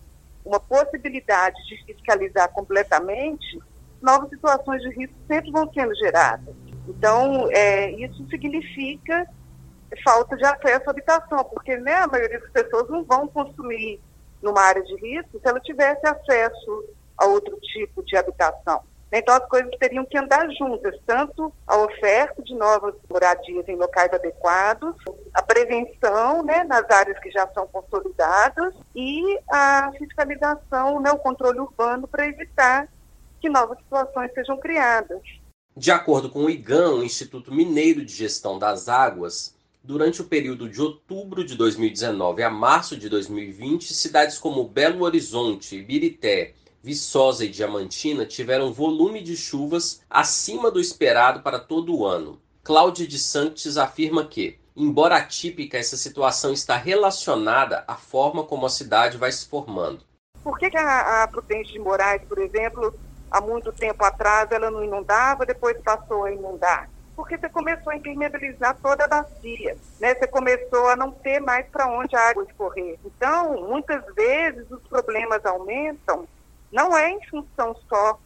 uma 0.45 0.61
possibilidade 0.61 1.57
de 1.67 1.83
fiscalizar 1.87 2.51
completamente, 2.51 3.59
novas 4.03 4.29
situações 4.29 4.83
de 4.83 4.91
risco 4.91 5.17
sempre 5.27 5.51
vão 5.51 5.73
sendo 5.73 5.95
geradas. 5.95 6.55
Então, 6.87 7.49
é, 7.51 7.91
isso 7.93 8.29
significa 8.29 9.27
falta 10.05 10.37
de 10.37 10.45
acesso 10.45 10.85
à 10.87 10.91
habitação, 10.91 11.45
porque 11.45 11.77
né, 11.79 11.95
a 11.95 12.07
maioria 12.07 12.39
das 12.39 12.51
pessoas 12.51 12.89
não 12.91 13.03
vão 13.05 13.27
consumir 13.29 13.99
numa 14.43 14.61
área 14.61 14.83
de 14.83 14.95
risco 14.97 15.41
se 15.41 15.49
ela 15.49 15.61
tivesse 15.61 16.07
acesso 16.07 16.85
a 17.17 17.27
outro 17.27 17.59
tipo 17.61 18.03
de 18.05 18.17
habitação. 18.17 18.83
Então, 19.17 19.33
as 19.33 19.47
coisas 19.47 19.71
teriam 19.79 20.05
que 20.05 20.19
andar 20.19 20.51
juntas, 20.51 20.99
tanto 21.07 21.53
a 21.69 21.79
oferta 21.79 22.43
de 22.43 22.53
novas 22.53 22.95
moradias 23.09 23.69
em 23.69 23.77
locais 23.77 24.13
adequados, 24.13 24.97
a 25.33 25.41
prevenção 25.41 26.43
né, 26.43 26.65
nas 26.65 26.91
áreas 26.91 27.17
que 27.21 27.31
já 27.31 27.47
são 27.55 27.65
consolidadas 27.69 28.75
e 28.93 29.39
a 29.49 29.93
fiscalização, 29.97 30.99
né, 30.99 31.13
o 31.13 31.19
controle 31.19 31.61
urbano 31.61 32.09
para 32.09 32.27
evitar 32.27 32.89
que 33.41 33.49
novas 33.49 33.79
situações 33.79 34.33
sejam 34.35 34.57
criadas. 34.57 35.21
De 35.77 35.93
acordo 35.93 36.29
com 36.29 36.47
o 36.47 36.51
IGAM, 36.51 36.95
o 36.95 37.05
Instituto 37.05 37.55
Mineiro 37.55 38.05
de 38.05 38.13
Gestão 38.13 38.59
das 38.59 38.89
Águas, 38.89 39.55
durante 39.83 40.23
o 40.23 40.25
período 40.25 40.69
de 40.69 40.81
outubro 40.81 41.45
de 41.45 41.55
2019 41.57 42.43
a 42.43 42.51
março 42.51 42.97
de 42.97 43.09
2020, 43.09 43.93
cidades 43.95 44.39
como 44.39 44.67
Belo 44.67 45.05
Horizonte, 45.05 45.77
Ibirité, 45.77 46.55
Viçosa 46.85 47.47
e 47.47 47.49
Diamantina 47.49 48.27
tiveram 48.27 48.71
volume 48.71 49.23
de 49.23 49.39
chuvas 49.39 50.03
acima 50.11 50.71
do 50.71 50.79
esperado 50.79 51.41
para 51.41 51.59
todo 51.59 51.97
o 51.97 52.05
ano. 52.05 52.39
Cláudia 52.63 53.07
de 53.07 53.19
Santos 53.19 53.79
afirma 53.79 54.27
que, 54.27 54.61
embora 54.77 55.17
atípica, 55.17 55.79
essa 55.79 55.97
situação 55.97 56.53
está 56.53 56.77
relacionada 56.77 57.85
à 57.89 57.95
forma 57.95 58.45
como 58.45 58.67
a 58.67 58.69
cidade 58.69 59.17
vai 59.17 59.33
se 59.33 59.49
formando. 59.49 60.05
Por 60.43 60.59
que, 60.59 60.67
a, 60.77 61.23
a 61.23 61.29
Prudente 61.29 61.73
de 61.73 61.79
Moraes, 61.79 62.21
por 62.29 62.39
exemplo, 62.39 62.95
há 63.31 63.41
muito 63.41 63.73
tempo 63.73 64.05
atrás 64.05 64.53
ela 64.53 64.71
não 64.71 64.85
inundava, 64.85 65.47
depois 65.47 65.81
passou 65.83 66.25
a 66.25 66.33
inundar? 66.33 66.91
Porque 67.17 67.39
você 67.39 67.49
começou 67.49 67.95
a 67.95 67.97
impermeabilizar 67.97 68.77
toda 68.83 69.07
a 69.07 69.09
bacia, 69.09 69.75
né? 69.99 70.15
Você 70.15 70.27
começou 70.27 70.87
a 70.89 70.97
não 70.97 71.13
ter 71.13 71.41
mais 71.41 71.67
para 71.69 71.87
onde 71.87 72.15
a 72.15 72.29
água 72.29 72.45
escorrer. 72.45 72.99
Então, 73.03 73.67
muitas 73.71 74.05
vezes 74.15 74.71
os 74.71 74.83
problemas 74.83 75.47
aumentam 75.47 76.29
não 76.75 76.97
é 76.97 77.13
em 77.13 77.25
função 77.29 77.75
só 77.89 78.19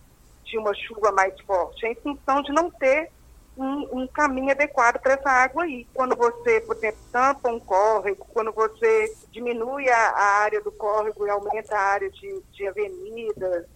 de 0.43 0.57
uma 0.57 0.75
chuva 0.75 1.12
mais 1.12 1.38
forte, 1.43 1.85
é 1.85 1.93
em 1.93 1.95
função 1.97 2.40
de 2.40 2.50
não 2.50 2.71
ter 2.71 3.11
um, 3.59 4.00
um 4.00 4.07
caminho 4.07 4.50
adequado 4.50 4.99
para 5.00 5.12
essa 5.12 5.28
água 5.28 5.64
aí. 5.64 5.87
Quando 5.93 6.17
você, 6.17 6.61
por 6.62 6.75
exemplo, 6.76 6.99
tampa 7.12 7.50
um 7.50 7.61
córrego, 7.61 8.26
quando 8.33 8.50
você 8.50 9.14
diminui 9.31 9.87
a, 9.90 10.11
a 10.11 10.25
área 10.40 10.62
do 10.62 10.73
córrego 10.73 11.26
e 11.26 11.31
aumenta 11.31 11.76
a 11.76 11.81
área 11.81 12.11
de, 12.11 12.43
de 12.52 12.67
avenidas, 12.67 13.67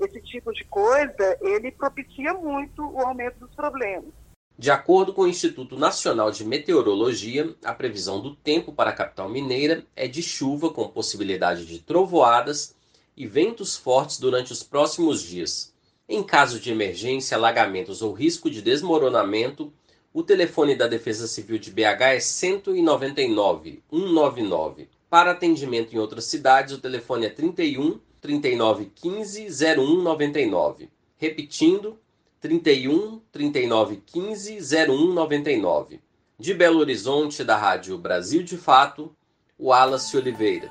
esse 0.00 0.20
tipo 0.22 0.50
de 0.52 0.64
coisa, 0.64 1.36
ele 1.42 1.70
propicia 1.70 2.32
muito 2.32 2.82
o 2.82 3.00
aumento 3.00 3.38
dos 3.38 3.54
problemas. 3.54 4.10
De 4.58 4.70
acordo 4.70 5.12
com 5.12 5.22
o 5.22 5.28
Instituto 5.28 5.78
Nacional 5.78 6.30
de 6.30 6.44
Meteorologia, 6.44 7.54
a 7.64 7.74
previsão 7.74 8.20
do 8.20 8.34
tempo 8.34 8.72
para 8.72 8.90
a 8.90 8.94
capital 8.94 9.28
mineira 9.28 9.84
é 9.94 10.08
de 10.08 10.22
chuva 10.22 10.70
com 10.70 10.88
possibilidade 10.88 11.66
de 11.66 11.80
trovoadas 11.80 12.74
e 13.16 13.26
ventos 13.26 13.76
fortes 13.76 14.18
durante 14.18 14.52
os 14.52 14.62
próximos 14.62 15.22
dias. 15.22 15.72
Em 16.08 16.22
caso 16.22 16.58
de 16.58 16.70
emergência, 16.70 17.36
alagamentos 17.36 18.02
ou 18.02 18.12
risco 18.12 18.50
de 18.50 18.60
desmoronamento, 18.60 19.72
o 20.12 20.22
telefone 20.22 20.74
da 20.74 20.86
Defesa 20.86 21.26
Civil 21.26 21.58
de 21.58 21.70
BH 21.70 22.02
é 22.02 22.20
199 22.20 23.82
199. 23.90 24.88
Para 25.08 25.30
atendimento 25.30 25.94
em 25.94 25.98
outras 25.98 26.24
cidades, 26.24 26.74
o 26.74 26.78
telefone 26.78 27.26
é 27.26 27.30
31 27.30 27.98
39 28.20 28.90
15 28.94 29.48
0199. 29.50 30.88
Repetindo, 31.16 31.98
31 32.40 33.20
39 33.30 34.02
15 34.04 34.58
0199. 34.60 36.00
De 36.38 36.54
Belo 36.54 36.80
Horizonte, 36.80 37.44
da 37.44 37.56
Rádio 37.56 37.96
Brasil 37.96 38.42
de 38.42 38.56
Fato, 38.56 39.14
Wallace 39.58 40.16
Oliveira. 40.16 40.70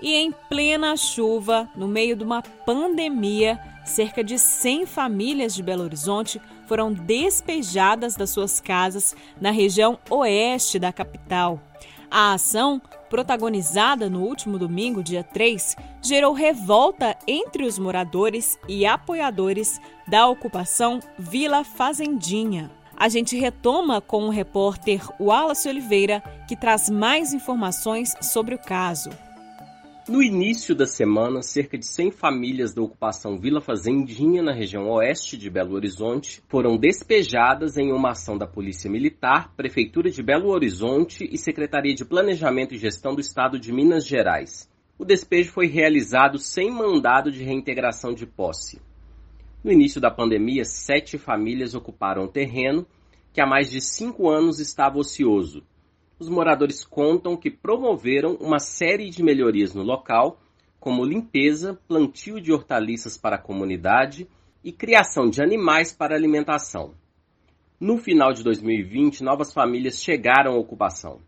E 0.00 0.14
em 0.14 0.32
plena 0.48 0.96
chuva, 0.96 1.68
no 1.74 1.88
meio 1.88 2.14
de 2.14 2.22
uma 2.22 2.42
pandemia, 2.42 3.60
cerca 3.84 4.22
de 4.22 4.38
100 4.38 4.86
famílias 4.86 5.54
de 5.54 5.62
Belo 5.62 5.82
Horizonte 5.82 6.40
foram 6.66 6.92
despejadas 6.92 8.14
das 8.14 8.30
suas 8.30 8.60
casas 8.60 9.16
na 9.40 9.50
região 9.50 9.98
oeste 10.10 10.78
da 10.78 10.92
capital. 10.92 11.60
A 12.10 12.34
ação, 12.34 12.80
protagonizada 13.10 14.08
no 14.08 14.22
último 14.22 14.58
domingo, 14.58 15.02
dia 15.02 15.24
3, 15.24 15.76
gerou 16.00 16.32
revolta 16.32 17.16
entre 17.26 17.64
os 17.64 17.78
moradores 17.78 18.58
e 18.68 18.86
apoiadores 18.86 19.80
da 20.06 20.26
ocupação 20.26 21.00
Vila 21.18 21.64
Fazendinha. 21.64 22.70
A 22.96 23.08
gente 23.08 23.36
retoma 23.36 24.00
com 24.00 24.24
o 24.24 24.30
repórter 24.30 25.00
Wallace 25.20 25.68
Oliveira, 25.68 26.22
que 26.48 26.56
traz 26.56 26.90
mais 26.90 27.32
informações 27.32 28.14
sobre 28.20 28.54
o 28.54 28.58
caso. 28.58 29.10
No 30.08 30.22
início 30.22 30.74
da 30.74 30.86
semana, 30.86 31.42
cerca 31.42 31.76
de 31.76 31.84
100 31.84 32.12
famílias 32.12 32.72
da 32.72 32.80
ocupação 32.80 33.38
Vila 33.38 33.60
Fazendinha, 33.60 34.42
na 34.42 34.54
região 34.54 34.88
oeste 34.88 35.36
de 35.36 35.50
Belo 35.50 35.74
Horizonte, 35.74 36.42
foram 36.48 36.78
despejadas 36.78 37.76
em 37.76 37.92
uma 37.92 38.12
ação 38.12 38.38
da 38.38 38.46
Polícia 38.46 38.90
Militar, 38.90 39.52
Prefeitura 39.54 40.10
de 40.10 40.22
Belo 40.22 40.48
Horizonte 40.48 41.28
e 41.30 41.36
Secretaria 41.36 41.94
de 41.94 42.06
Planejamento 42.06 42.74
e 42.74 42.78
Gestão 42.78 43.14
do 43.14 43.20
Estado 43.20 43.60
de 43.60 43.70
Minas 43.70 44.06
Gerais. 44.06 44.66
O 44.98 45.04
despejo 45.04 45.52
foi 45.52 45.66
realizado 45.66 46.38
sem 46.38 46.70
mandado 46.70 47.30
de 47.30 47.44
reintegração 47.44 48.14
de 48.14 48.24
posse. 48.24 48.80
No 49.62 49.70
início 49.70 50.00
da 50.00 50.10
pandemia, 50.10 50.64
sete 50.64 51.18
famílias 51.18 51.74
ocuparam 51.74 52.24
o 52.24 52.28
terreno 52.28 52.86
que 53.30 53.42
há 53.42 53.46
mais 53.46 53.70
de 53.70 53.82
cinco 53.82 54.30
anos 54.30 54.58
estava 54.58 54.96
ocioso 54.96 55.62
os 56.18 56.28
moradores 56.28 56.84
contam 56.84 57.36
que 57.36 57.50
promoveram 57.50 58.34
uma 58.34 58.58
série 58.58 59.08
de 59.08 59.22
melhorias 59.22 59.74
no 59.74 59.82
local, 59.82 60.40
como 60.80 61.04
limpeza, 61.04 61.78
plantio 61.86 62.40
de 62.40 62.52
hortaliças 62.52 63.16
para 63.16 63.36
a 63.36 63.40
comunidade 63.40 64.28
e 64.64 64.72
criação 64.72 65.28
de 65.28 65.42
animais 65.42 65.92
para 65.92 66.14
alimentação. 66.14 66.94
No 67.80 67.96
final 67.96 68.32
de 68.32 68.42
2020, 68.42 69.22
novas 69.22 69.52
famílias 69.52 70.02
chegaram 70.02 70.54
à 70.54 70.58
ocupação. 70.58 71.20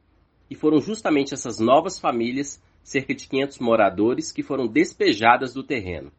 E 0.51 0.57
foram 0.57 0.81
justamente 0.81 1.33
essas 1.33 1.61
novas 1.61 1.99
famílias 1.99 2.61
cerca 2.83 3.15
de 3.15 3.29
500 3.29 3.59
moradores 3.61 4.33
que 4.33 4.43
foram 4.43 4.67
despejadas 4.67 5.55
do 5.55 5.63
terreno. 5.63 6.11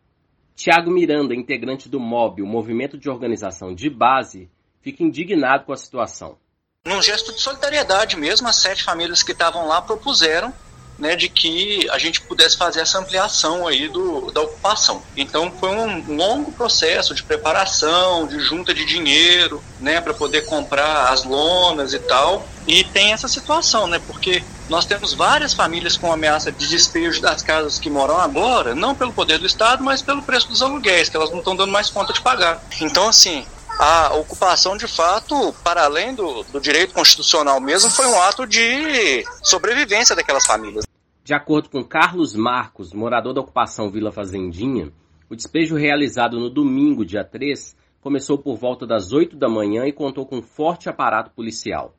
Tiago 0.56 0.90
Miranda, 0.90 1.36
integrante 1.36 1.90
do 1.90 2.00
MOB, 2.00 2.42
o 2.42 2.48
Movimento 2.48 2.98
de 2.98 3.10
Organização 3.10 3.74
de 3.74 3.90
Base, 3.90 4.50
fica 4.80 5.04
indignado 5.04 5.66
com 5.66 5.74
a 5.74 5.78
situação. 5.78 6.38
Num 6.84 7.00
gesto 7.00 7.32
de 7.32 7.40
solidariedade 7.40 8.18
mesmo, 8.18 8.48
as 8.48 8.56
sete 8.56 8.84
famílias 8.84 9.22
que 9.22 9.34
estavam 9.34 9.68
lá 9.68 9.80
propuseram 9.84 10.52
né, 10.98 11.16
de 11.16 11.30
que 11.30 11.88
a 11.92 12.00
gente 12.00 12.22
pudesse 12.22 12.58
fazer 12.58 12.80
essa 12.80 12.98
ampliação 12.98 13.68
aí 13.68 13.88
do, 13.88 14.32
da 14.32 14.42
ocupação. 14.42 15.04
Então 15.16 15.52
foi 15.60 15.70
um 15.70 16.16
longo 16.16 16.52
processo 16.52 17.14
de 17.14 17.22
preparação, 17.22 18.26
de 18.26 18.40
junta 18.40 18.74
de 18.74 18.84
dinheiro, 18.84 19.64
né, 19.80 20.02
para 20.02 20.12
poder 20.12 20.48
comprar 20.48 21.12
as 21.12 21.24
lonas 21.24 21.94
e 21.94 22.00
tal. 22.00 22.48
E 22.66 22.84
tem 22.84 23.14
essa 23.14 23.28
situação, 23.28 23.86
né, 23.86 24.02
porque 24.08 24.44
nós 24.68 24.84
temos 24.84 25.14
várias 25.14 25.54
famílias 25.54 25.96
com 25.96 26.12
ameaça 26.12 26.52
de 26.52 26.68
despejo 26.68 27.22
das 27.22 27.44
casas 27.44 27.78
que 27.78 27.92
moram 27.92 28.20
agora, 28.20 28.74
não 28.74 28.96
pelo 28.96 29.14
poder 29.14 29.38
do 29.38 29.46
Estado, 29.46 29.84
mas 29.84 30.02
pelo 30.02 30.24
preço 30.24 30.48
dos 30.48 30.64
aluguéis, 30.64 31.10
que 31.10 31.16
elas 31.16 31.30
não 31.30 31.40
estão 31.40 31.56
dando 31.56 31.72
mais 31.72 31.92
conta 31.92 32.12
de 32.12 32.22
pagar. 32.22 32.60
Então, 32.80 33.08
assim, 33.08 33.46
a 33.84 34.14
ocupação, 34.14 34.78
de 34.78 34.88
fato, 34.88 35.52
para 35.64 35.86
além 35.86 36.14
do, 36.14 36.44
do 36.44 36.62
direito 36.62 36.94
constitucional 36.94 37.60
mesmo, 37.60 37.90
foi 37.90 38.06
um 38.06 38.22
ato 38.22 38.46
de 38.46 39.24
sobrevivência 39.42 40.16
daquelas 40.16 40.46
famílias. 40.46 40.86
De 41.24 41.34
acordo 41.34 41.68
com 41.68 41.84
Carlos 41.84 42.36
Marcos, 42.36 42.94
morador 42.94 43.34
da 43.34 43.42
ocupação 43.42 43.90
Vila 43.90 44.12
Fazendinha, 44.12 44.94
o 45.28 45.36
despejo 45.36 45.76
realizado 45.76 46.40
no 46.40 46.48
domingo, 46.48 47.04
dia 47.04 47.24
3, 47.24 47.76
começou 48.00 48.38
por 48.38 48.56
volta 48.56 48.86
das 48.86 49.14
8 49.14 49.36
da 49.36 49.50
manhã 49.50 49.88
e 49.88 49.92
contou 49.92 50.28
com 50.28 50.38
um 50.38 50.44
forte 50.44 50.88
aparato 50.88 51.32
policial. 51.32 51.96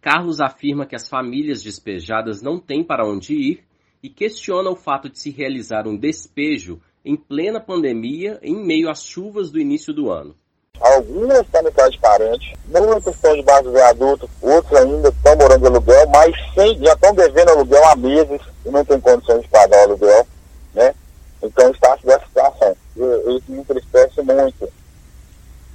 Carlos 0.00 0.40
afirma 0.40 0.86
que 0.86 0.96
as 0.96 1.10
famílias 1.10 1.62
despejadas 1.62 2.40
não 2.40 2.58
têm 2.58 2.82
para 2.82 3.06
onde 3.06 3.34
ir 3.34 3.64
e 4.02 4.08
questiona 4.08 4.70
o 4.70 4.76
fato 4.76 5.10
de 5.10 5.18
se 5.18 5.28
realizar 5.28 5.86
um 5.86 5.94
despejo 5.94 6.80
em 7.04 7.16
plena 7.16 7.60
pandemia 7.60 8.38
em 8.42 8.56
meio 8.64 8.88
às 8.88 9.04
chuvas 9.04 9.50
do 9.50 9.60
início 9.60 9.92
do 9.92 10.10
ano. 10.10 10.34
Algumas 10.80 11.44
de 11.90 11.98
parente, 11.98 12.56
muitas 12.66 13.14
estão 13.14 13.34
debaixo 13.34 13.64
do 13.64 13.72
viaduto, 13.72 14.30
outros 14.40 14.78
ainda 14.78 15.08
estão 15.08 15.36
morando 15.36 15.60
de 15.60 15.66
aluguel, 15.66 16.08
mas 16.08 16.34
sem, 16.54 16.78
já 16.78 16.92
estão 16.92 17.14
devendo 17.14 17.50
aluguel 17.50 17.84
há 17.84 17.96
meses 17.96 18.40
e 18.64 18.70
não 18.70 18.84
tem 18.84 19.00
condições 19.00 19.42
de 19.42 19.48
pagar 19.48 19.78
o 19.80 19.82
aluguel, 19.82 20.26
né? 20.74 20.94
Então 21.42 21.70
está 21.70 21.96
dessa 22.04 22.24
situação. 22.26 22.76
Isso 22.96 23.44
me 23.48 23.58
entristece 23.58 24.22
muito, 24.22 24.72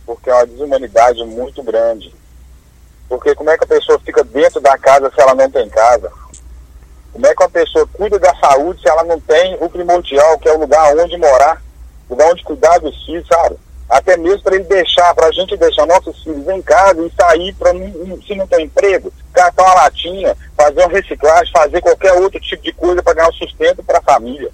porque 0.05 0.29
é 0.29 0.33
uma 0.33 0.47
desumanidade 0.47 1.23
muito 1.25 1.61
grande. 1.63 2.13
Porque 3.09 3.35
como 3.35 3.49
é 3.49 3.57
que 3.57 3.65
a 3.65 3.67
pessoa 3.67 3.99
fica 3.99 4.23
dentro 4.23 4.61
da 4.61 4.77
casa 4.77 5.11
se 5.13 5.21
ela 5.21 5.35
não 5.35 5.49
tem 5.49 5.69
casa? 5.69 6.11
Como 7.11 7.27
é 7.27 7.35
que 7.35 7.43
uma 7.43 7.49
pessoa 7.49 7.87
cuida 7.93 8.17
da 8.17 8.33
saúde 8.35 8.81
se 8.81 8.89
ela 8.89 9.03
não 9.03 9.19
tem 9.19 9.57
o 9.61 9.69
primordial, 9.69 10.39
que 10.39 10.47
é 10.47 10.53
o 10.53 10.59
lugar 10.59 10.97
onde 10.97 11.17
morar, 11.17 11.61
lugar 12.09 12.31
onde 12.31 12.43
cuidar 12.43 12.79
dos 12.79 13.05
filhos, 13.05 13.27
sabe? 13.27 13.57
Até 13.93 14.17
mesmo 14.17 14.41
para 14.41 14.55
ele 14.55 14.63
deixar, 14.63 15.13
para 15.13 15.27
a 15.27 15.31
gente 15.31 15.55
deixar 15.55 15.85
nossos 15.85 16.23
filhos 16.23 16.47
em 16.47 16.61
casa 16.63 16.99
e 17.05 17.11
sair 17.11 17.53
para 17.53 17.71
se 18.25 18.35
não 18.35 18.47
tem 18.47 18.65
emprego, 18.65 19.13
catar 19.31 19.63
uma 19.63 19.83
latinha, 19.83 20.35
fazer 20.57 20.79
uma 20.79 20.89
reciclagem, 20.89 21.53
fazer 21.53 21.79
qualquer 21.79 22.13
outro 22.13 22.39
tipo 22.39 22.63
de 22.63 22.73
coisa 22.73 23.03
para 23.03 23.13
ganhar 23.13 23.29
um 23.29 23.33
sustento 23.33 23.83
para 23.83 23.99
a 23.99 24.01
família. 24.01 24.51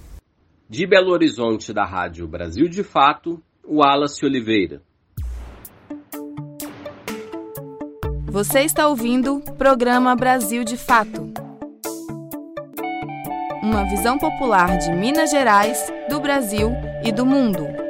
De 0.69 0.86
Belo 0.86 1.12
Horizonte, 1.12 1.72
da 1.72 1.86
Rádio 1.86 2.27
Brasil 2.27 2.67
de 2.67 2.84
Fato, 2.84 3.41
o 3.63 3.77
Wallace 3.77 4.25
Oliveira. 4.25 4.81
Você 8.27 8.60
está 8.60 8.88
ouvindo 8.88 9.38
o 9.38 9.53
programa 9.53 10.15
Brasil 10.15 10.65
de 10.65 10.75
Fato. 10.75 11.31
Uma 13.63 13.86
visão 13.89 14.17
popular 14.17 14.77
de 14.77 14.91
Minas 14.91 15.31
Gerais, 15.31 15.91
do 16.10 16.19
Brasil 16.19 16.72
e 17.03 17.12
do 17.12 17.25
mundo. 17.25 17.88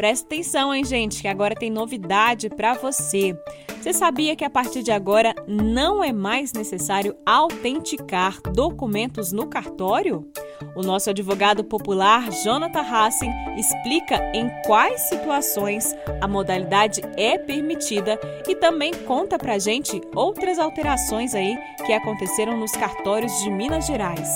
Presta 0.00 0.24
atenção, 0.24 0.74
hein, 0.74 0.82
gente, 0.82 1.20
que 1.20 1.28
agora 1.28 1.54
tem 1.54 1.68
novidade 1.68 2.48
para 2.48 2.72
você. 2.72 3.38
Você 3.78 3.92
sabia 3.92 4.34
que 4.34 4.46
a 4.46 4.48
partir 4.48 4.82
de 4.82 4.90
agora 4.90 5.34
não 5.46 6.02
é 6.02 6.10
mais 6.10 6.54
necessário 6.54 7.14
autenticar 7.26 8.40
documentos 8.40 9.30
no 9.30 9.46
cartório? 9.46 10.26
O 10.74 10.80
nosso 10.80 11.10
advogado 11.10 11.62
popular, 11.62 12.30
Jonathan 12.42 12.80
Hassen, 12.80 13.30
explica 13.58 14.16
em 14.34 14.48
quais 14.64 15.02
situações 15.02 15.94
a 16.18 16.26
modalidade 16.26 17.02
é 17.18 17.36
permitida 17.36 18.18
e 18.48 18.54
também 18.54 18.94
conta 18.94 19.36
pra 19.36 19.58
gente 19.58 20.00
outras 20.16 20.58
alterações 20.58 21.34
aí 21.34 21.58
que 21.84 21.92
aconteceram 21.92 22.56
nos 22.56 22.72
cartórios 22.72 23.38
de 23.42 23.50
Minas 23.50 23.86
Gerais. 23.86 24.30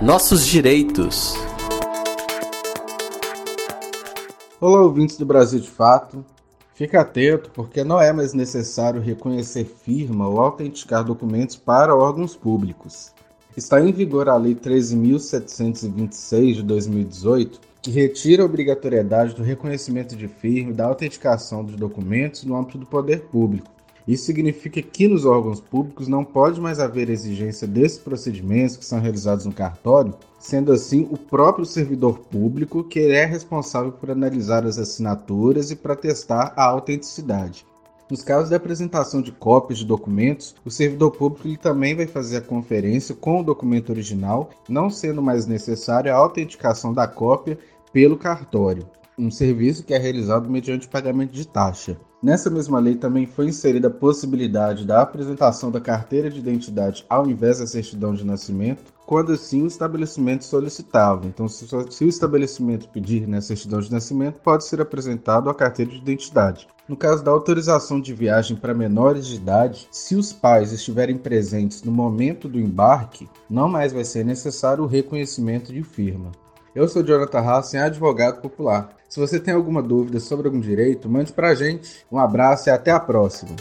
Nossos 0.00 0.46
direitos. 0.46 1.36
Olá, 4.58 4.80
ouvintes 4.80 5.18
do 5.18 5.26
Brasil 5.26 5.60
de 5.60 5.68
Fato. 5.68 6.24
Fique 6.74 6.96
atento, 6.96 7.50
porque 7.50 7.84
não 7.84 8.00
é 8.00 8.10
mais 8.10 8.32
necessário 8.32 9.02
reconhecer 9.02 9.66
firma 9.66 10.26
ou 10.26 10.40
autenticar 10.40 11.04
documentos 11.04 11.56
para 11.56 11.94
órgãos 11.94 12.34
públicos. 12.34 13.12
Está 13.54 13.82
em 13.82 13.92
vigor 13.92 14.30
a 14.30 14.36
Lei 14.36 14.54
13.726 14.54 16.54
de 16.54 16.62
2018, 16.62 17.60
que 17.82 17.90
retira 17.90 18.42
a 18.42 18.46
obrigatoriedade 18.46 19.34
do 19.34 19.42
reconhecimento 19.42 20.16
de 20.16 20.26
firma 20.26 20.70
e 20.70 20.74
da 20.74 20.86
autenticação 20.86 21.62
dos 21.62 21.76
documentos 21.76 22.44
no 22.44 22.56
âmbito 22.56 22.78
do 22.78 22.86
poder 22.86 23.26
público. 23.26 23.75
Isso 24.06 24.24
significa 24.24 24.80
que 24.80 25.08
nos 25.08 25.24
órgãos 25.24 25.60
públicos 25.60 26.06
não 26.06 26.24
pode 26.24 26.60
mais 26.60 26.78
haver 26.78 27.10
exigência 27.10 27.66
desses 27.66 27.98
procedimentos 27.98 28.76
que 28.76 28.84
são 28.84 29.00
realizados 29.00 29.44
no 29.44 29.52
cartório, 29.52 30.14
sendo 30.38 30.72
assim 30.72 31.08
o 31.10 31.16
próprio 31.16 31.66
servidor 31.66 32.20
público 32.20 32.84
que 32.84 33.00
é 33.00 33.24
responsável 33.24 33.90
por 33.90 34.10
analisar 34.10 34.64
as 34.64 34.78
assinaturas 34.78 35.72
e 35.72 35.76
para 35.76 35.96
testar 35.96 36.52
a 36.56 36.64
autenticidade. 36.64 37.66
Nos 38.08 38.22
casos 38.22 38.50
de 38.50 38.54
apresentação 38.54 39.20
de 39.20 39.32
cópias 39.32 39.80
de 39.80 39.84
documentos, 39.84 40.54
o 40.64 40.70
servidor 40.70 41.10
público 41.10 41.48
ele 41.48 41.56
também 41.56 41.96
vai 41.96 42.06
fazer 42.06 42.36
a 42.36 42.40
conferência 42.40 43.16
com 43.16 43.40
o 43.40 43.44
documento 43.44 43.90
original, 43.90 44.50
não 44.68 44.88
sendo 44.88 45.20
mais 45.20 45.46
necessária 45.46 46.14
a 46.14 46.16
autenticação 46.16 46.94
da 46.94 47.08
cópia 47.08 47.58
pelo 47.92 48.16
cartório, 48.16 48.88
um 49.18 49.28
serviço 49.28 49.82
que 49.82 49.92
é 49.92 49.98
realizado 49.98 50.48
mediante 50.48 50.86
pagamento 50.86 51.32
de 51.32 51.48
taxa. 51.48 51.96
Nessa 52.22 52.48
mesma 52.48 52.78
lei 52.78 52.94
também 52.94 53.26
foi 53.26 53.46
inserida 53.46 53.88
a 53.88 53.90
possibilidade 53.90 54.86
da 54.86 55.02
apresentação 55.02 55.70
da 55.70 55.80
carteira 55.80 56.30
de 56.30 56.38
identidade 56.38 57.04
ao 57.10 57.28
invés 57.28 57.58
da 57.58 57.66
certidão 57.66 58.14
de 58.14 58.24
nascimento, 58.24 58.92
quando 59.04 59.32
assim 59.32 59.62
o 59.62 59.66
estabelecimento 59.66 60.44
solicitava. 60.44 61.26
Então, 61.26 61.46
se, 61.46 61.66
o 62.04 62.08
estabelecimento 62.08 62.88
pedir 62.88 63.28
né, 63.28 63.40
certidão 63.40 63.80
de 63.80 63.92
nascimento, 63.92 64.40
pode 64.40 64.64
ser 64.64 64.80
apresentado 64.80 65.50
a 65.50 65.54
carteira 65.54 65.92
de 65.92 65.98
identidade. 65.98 66.66
No 66.88 66.96
caso 66.96 67.22
da 67.22 67.30
autorização 67.30 68.00
de 68.00 68.14
viagem 68.14 68.56
para 68.56 68.72
menores 68.72 69.26
de 69.26 69.36
idade, 69.36 69.86
se 69.90 70.16
os 70.16 70.32
pais 70.32 70.72
estiverem 70.72 71.18
presentes 71.18 71.82
no 71.82 71.92
momento 71.92 72.48
do 72.48 72.58
embarque, 72.58 73.28
não 73.48 73.68
mais 73.68 73.92
vai 73.92 74.04
ser 74.04 74.24
necessário 74.24 74.84
o 74.84 74.88
reconhecimento 74.88 75.72
de 75.72 75.82
firma. 75.82 76.32
Eu 76.76 76.86
sou 76.86 77.02
Jonathan 77.02 77.40
Hassen, 77.40 77.80
advogado 77.80 78.42
popular. 78.42 78.94
Se 79.08 79.18
você 79.18 79.40
tem 79.40 79.54
alguma 79.54 79.82
dúvida 79.82 80.20
sobre 80.20 80.46
algum 80.46 80.60
direito, 80.60 81.08
mande 81.08 81.32
para 81.32 81.48
a 81.48 81.54
gente. 81.54 82.04
Um 82.12 82.18
abraço 82.18 82.68
e 82.68 82.70
até 82.70 82.90
a 82.90 83.00
próxima. 83.00 83.56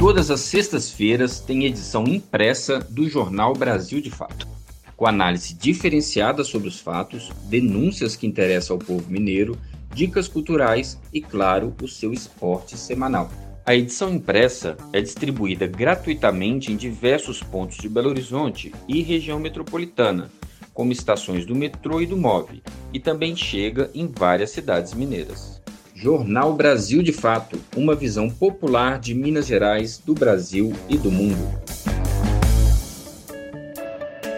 Todas 0.00 0.32
as 0.32 0.40
sextas-feiras 0.40 1.38
tem 1.38 1.64
edição 1.64 2.08
impressa 2.08 2.80
do 2.80 3.08
jornal 3.08 3.54
Brasil 3.54 4.00
de 4.00 4.10
Fato, 4.10 4.48
com 4.96 5.06
análise 5.06 5.54
diferenciada 5.54 6.42
sobre 6.42 6.66
os 6.66 6.80
fatos, 6.80 7.30
denúncias 7.44 8.16
que 8.16 8.26
interessam 8.26 8.74
ao 8.74 8.84
povo 8.84 9.08
mineiro, 9.08 9.56
dicas 9.94 10.26
culturais 10.26 10.98
e, 11.12 11.20
claro, 11.20 11.72
o 11.80 11.86
seu 11.86 12.12
esporte 12.12 12.76
semanal. 12.76 13.30
A 13.66 13.74
edição 13.74 14.12
impressa 14.12 14.76
é 14.92 15.00
distribuída 15.00 15.66
gratuitamente 15.66 16.70
em 16.70 16.76
diversos 16.76 17.42
pontos 17.42 17.78
de 17.78 17.88
Belo 17.88 18.10
Horizonte 18.10 18.74
e 18.86 19.00
região 19.00 19.40
metropolitana, 19.40 20.30
como 20.74 20.92
estações 20.92 21.46
do 21.46 21.54
metrô 21.54 21.98
e 22.02 22.06
do 22.06 22.14
MOV, 22.14 22.62
e 22.92 23.00
também 23.00 23.34
chega 23.34 23.90
em 23.94 24.06
várias 24.06 24.50
cidades 24.50 24.92
mineiras. 24.92 25.62
Jornal 25.94 26.52
Brasil 26.52 27.02
de 27.02 27.12
Fato 27.12 27.58
uma 27.74 27.94
visão 27.94 28.28
popular 28.28 28.98
de 28.98 29.14
Minas 29.14 29.46
Gerais, 29.46 29.96
do 29.96 30.12
Brasil 30.12 30.74
e 30.86 30.98
do 30.98 31.10
mundo. 31.10 31.58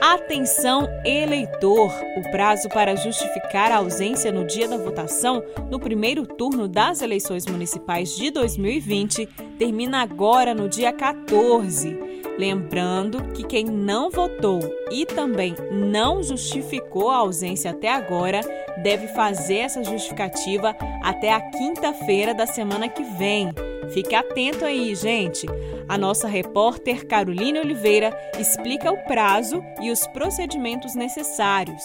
Atenção, 0.09 0.89
eleitor! 1.05 1.93
O 2.17 2.31
prazo 2.31 2.69
para 2.69 2.95
justificar 2.95 3.73
a 3.73 3.79
ausência 3.79 4.31
no 4.31 4.47
dia 4.47 4.69
da 4.69 4.77
votação 4.77 5.43
no 5.69 5.81
primeiro 5.81 6.25
turno 6.25 6.69
das 6.69 7.03
eleições 7.03 7.45
municipais 7.45 8.15
de 8.15 8.31
2020 8.31 9.27
termina 9.59 10.01
agora 10.03 10.55
no 10.55 10.69
dia 10.69 10.93
14. 10.93 12.23
Lembrando 12.39 13.33
que 13.33 13.43
quem 13.45 13.65
não 13.65 14.11
votou 14.11 14.61
e 14.91 15.07
também 15.07 15.55
não 15.71 16.23
justificou 16.23 17.11
a 17.11 17.17
ausência 17.17 17.71
até 17.71 17.91
agora 17.91 18.43
deve 18.83 19.09
fazer 19.09 19.59
essa 19.59 19.83
justificativa 19.83 20.77
até 21.03 21.33
a 21.33 21.41
quinta-feira 21.41 22.35
da 22.35 22.47
semana 22.47 22.89
que 22.89 23.03
vem. 23.03 23.53
Fique 23.91 24.15
atento 24.15 24.65
aí, 24.65 24.95
gente. 24.95 25.47
A 25.89 25.97
nossa 25.97 26.29
repórter 26.29 27.07
Caroline 27.07 27.61
Oliveira 27.61 28.15
explica 28.39 28.93
o 28.93 29.05
prazo 29.05 29.63
e 29.81 29.91
os 29.91 30.07
procedimentos 30.09 30.95
necessários. 30.95 31.83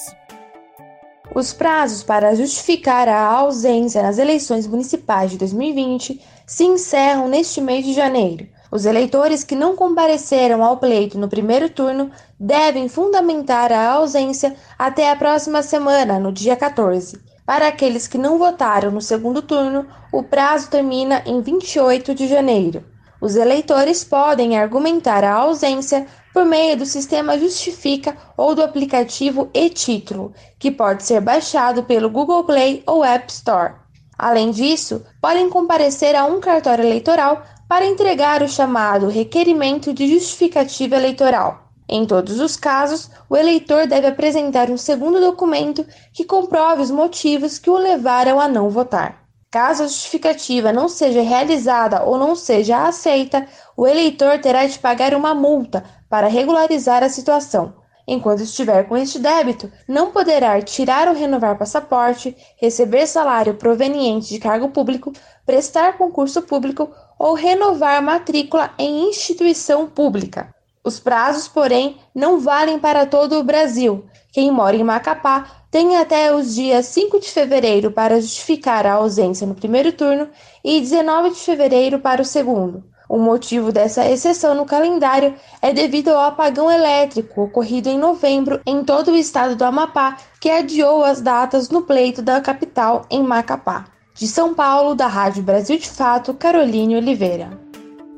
Os 1.34 1.54
prazos 1.54 2.04
para 2.04 2.36
justificar 2.36 3.08
a 3.08 3.26
ausência 3.26 4.04
nas 4.04 4.18
eleições 4.18 4.68
municipais 4.68 5.32
de 5.32 5.38
2020 5.38 6.20
se 6.46 6.66
encerram 6.66 7.30
neste 7.30 7.62
mês 7.62 7.86
de 7.86 7.94
janeiro. 7.94 8.50
Os 8.72 8.86
eleitores 8.86 9.44
que 9.44 9.54
não 9.54 9.76
compareceram 9.76 10.64
ao 10.64 10.78
pleito 10.78 11.20
no 11.20 11.28
primeiro 11.28 11.70
turno 11.70 12.10
devem 12.40 12.88
fundamentar 12.88 13.70
a 13.70 13.92
ausência 13.92 14.56
até 14.80 15.12
a 15.12 15.16
próxima 15.16 15.62
semana, 15.62 16.18
no 16.18 16.32
dia 16.32 16.56
14. 16.56 17.20
Para 17.46 17.68
aqueles 17.68 18.08
que 18.08 18.18
não 18.18 18.38
votaram 18.38 18.90
no 18.90 19.02
segundo 19.02 19.42
turno, 19.42 19.86
o 20.10 20.24
prazo 20.24 20.70
termina 20.70 21.22
em 21.26 21.42
28 21.42 22.16
de 22.16 22.30
janeiro. 22.30 22.86
Os 23.20 23.36
eleitores 23.36 24.06
podem 24.06 24.58
argumentar 24.58 25.24
a 25.26 25.34
ausência 25.34 26.08
por 26.34 26.46
meio 26.46 26.78
do 26.78 26.86
sistema 26.86 27.38
Justifica 27.38 28.16
ou 28.38 28.56
do 28.56 28.64
aplicativo 28.64 29.50
e-Título, 29.54 30.34
que 30.58 30.72
pode 30.72 31.04
ser 31.04 31.20
baixado 31.20 31.84
pelo 31.84 32.10
Google 32.10 32.46
Play 32.46 32.84
ou 32.88 33.04
App 33.04 33.30
Store. 33.30 33.74
Além 34.18 34.52
disso, 34.52 35.04
podem 35.20 35.50
comparecer 35.50 36.16
a 36.16 36.26
um 36.26 36.40
cartório 36.40 36.86
eleitoral 36.86 37.44
para 37.72 37.86
entregar 37.86 38.44
o 38.44 38.50
chamado 38.50 39.08
requerimento 39.08 39.94
de 39.94 40.06
justificativa 40.06 40.98
eleitoral. 40.98 41.70
Em 41.88 42.06
todos 42.06 42.42
os 42.42 42.58
casos, 42.58 43.10
o 43.30 43.38
eleitor 43.38 43.88
deve 43.88 44.08
apresentar 44.08 44.70
um 44.70 44.76
segundo 44.76 45.22
documento 45.22 45.88
que 46.12 46.26
comprove 46.26 46.82
os 46.82 46.92
motivos 46.92 47.58
que 47.58 47.70
o 47.70 47.78
levaram 47.78 48.42
a 48.42 48.50
não 48.50 48.70
votar. 48.70 49.24
Caso 49.50 49.84
a 49.84 49.88
justificativa 49.88 50.74
não 50.74 50.90
seja 50.90 51.22
realizada 51.22 52.04
ou 52.04 52.18
não 52.18 52.36
seja 52.36 52.86
aceita, 52.86 53.48
o 53.78 53.88
eleitor 53.88 54.38
terá 54.40 54.66
de 54.66 54.78
pagar 54.78 55.14
uma 55.14 55.34
multa 55.34 55.82
para 56.10 56.28
regularizar 56.28 57.06
a 57.06 57.08
situação. 57.08 57.74
Enquanto 58.06 58.44
estiver 58.44 58.86
com 58.90 58.98
este 58.98 59.18
débito, 59.18 59.72
não 59.88 60.12
poderá 60.12 60.62
tirar 60.62 61.08
ou 61.08 61.14
renovar 61.14 61.58
passaporte, 61.58 62.36
receber 62.60 63.08
salário 63.08 63.54
proveniente 63.54 64.28
de 64.28 64.40
cargo 64.40 64.68
público, 64.68 65.14
prestar 65.46 65.98
concurso 65.98 66.42
público 66.42 66.90
ou 67.22 67.36
renovar 67.36 68.02
matrícula 68.02 68.72
em 68.80 69.08
instituição 69.08 69.86
pública. 69.86 70.50
Os 70.84 71.00
prazos, 71.00 71.48
porém, 71.48 71.98
não 72.16 72.40
valem 72.40 72.80
para 72.80 73.06
todo 73.06 73.38
o 73.38 73.44
Brasil. 73.44 74.04
Quem 74.34 74.50
mora 74.50 74.76
em 74.76 74.84
Macapá 74.84 75.46
tem 75.70 75.98
até 75.98 76.34
os 76.34 76.56
dias 76.56 76.88
5 76.88 77.20
de 77.20 77.30
fevereiro 77.30 77.92
para 77.92 78.20
justificar 78.20 78.88
a 78.88 78.94
ausência 78.94 79.46
no 79.46 79.54
primeiro 79.54 79.92
turno 79.92 80.30
e 80.64 80.82
19 80.82 81.30
de 81.30 81.36
fevereiro 81.36 82.00
para 82.00 82.24
o 82.24 82.26
segundo. 82.26 82.84
O 83.08 83.20
motivo 83.20 83.72
dessa 83.72 84.04
exceção 84.10 84.56
no 84.56 84.66
calendário 84.66 85.36
é 85.62 85.72
devido 85.72 86.10
ao 86.10 86.22
apagão 86.22 86.72
elétrico 86.72 87.44
ocorrido 87.44 87.88
em 87.88 88.00
novembro 88.00 88.60
em 88.66 88.84
todo 88.84 89.12
o 89.12 89.16
estado 89.16 89.56
do 89.56 89.64
Amapá, 89.64 90.18
que 90.40 90.50
adiou 90.50 91.04
as 91.04 91.22
datas 91.22 91.70
no 91.70 91.84
pleito 91.84 92.24
da 92.24 92.42
capital 92.42 93.06
em 93.12 93.22
Macapá. 93.22 93.86
De 94.22 94.28
São 94.28 94.54
Paulo, 94.54 94.94
da 94.94 95.08
Rádio 95.08 95.42
Brasil 95.42 95.80
de 95.80 95.90
Fato, 95.90 96.32
Caroline 96.36 96.96
Oliveira. 96.96 97.60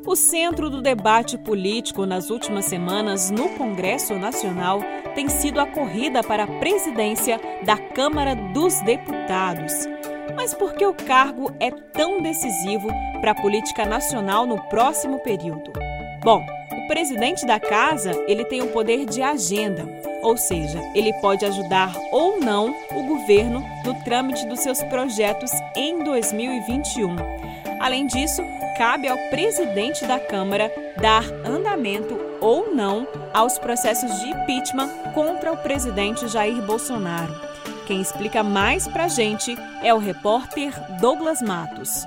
O 0.06 0.18
centro 0.18 0.70
do 0.70 0.82
debate 0.82 1.38
político 1.38 2.06
nas 2.06 2.30
últimas 2.30 2.66
semanas 2.66 3.32
no 3.32 3.48
Congresso 3.52 4.14
Nacional 4.16 4.82
tem 5.16 5.30
sido 5.30 5.62
a 5.62 5.66
corrida 5.66 6.22
para 6.22 6.44
a 6.44 6.60
presidência 6.60 7.40
da 7.66 7.78
Câmara 7.78 8.36
dos 8.36 8.82
Deputados. 8.82 9.72
Mas 10.36 10.54
por 10.54 10.74
que 10.74 10.86
o 10.86 10.94
cargo 10.94 11.50
é 11.58 11.72
tão 11.72 12.22
decisivo 12.22 12.90
para 13.22 13.32
a 13.32 13.42
política 13.42 13.86
nacional 13.86 14.46
no 14.46 14.62
próximo 14.64 15.20
período? 15.20 15.72
Bom, 16.22 16.46
o 16.84 16.88
presidente 16.88 17.46
da 17.46 17.60
casa, 17.60 18.12
ele 18.28 18.44
tem 18.44 18.62
o 18.62 18.68
poder 18.68 19.06
de 19.06 19.22
agenda, 19.22 19.88
ou 20.22 20.36
seja, 20.36 20.82
ele 20.94 21.14
pode 21.22 21.46
ajudar 21.46 21.96
ou 22.12 22.42
não 22.42 22.76
o 22.92 23.04
governo 23.04 23.64
no 23.86 23.94
trâmite 24.04 24.46
dos 24.48 24.60
seus 24.60 24.84
projetos 24.84 25.52
em 25.78 26.04
2021. 26.04 27.16
Além 27.80 28.06
disso, 28.06 28.42
cabe 28.78 29.08
ao 29.08 29.18
presidente 29.30 30.06
da 30.06 30.20
Câmara 30.20 30.72
dar 31.02 31.24
andamento 31.46 32.20
ou 32.42 32.74
não 32.76 33.08
aos 33.34 33.58
processos 33.58 34.20
de 34.20 34.30
impeachment 34.30 34.90
contra 35.14 35.54
o 35.54 35.58
presidente 35.58 36.28
Jair 36.28 36.62
Bolsonaro. 36.64 37.34
Quem 37.88 38.02
explica 38.02 38.44
mais 38.44 38.88
pra 38.88 39.08
gente 39.08 39.56
é 39.82 39.94
o 39.94 40.00
repórter 40.00 40.74
Douglas 41.00 41.42
Matos. 41.42 42.06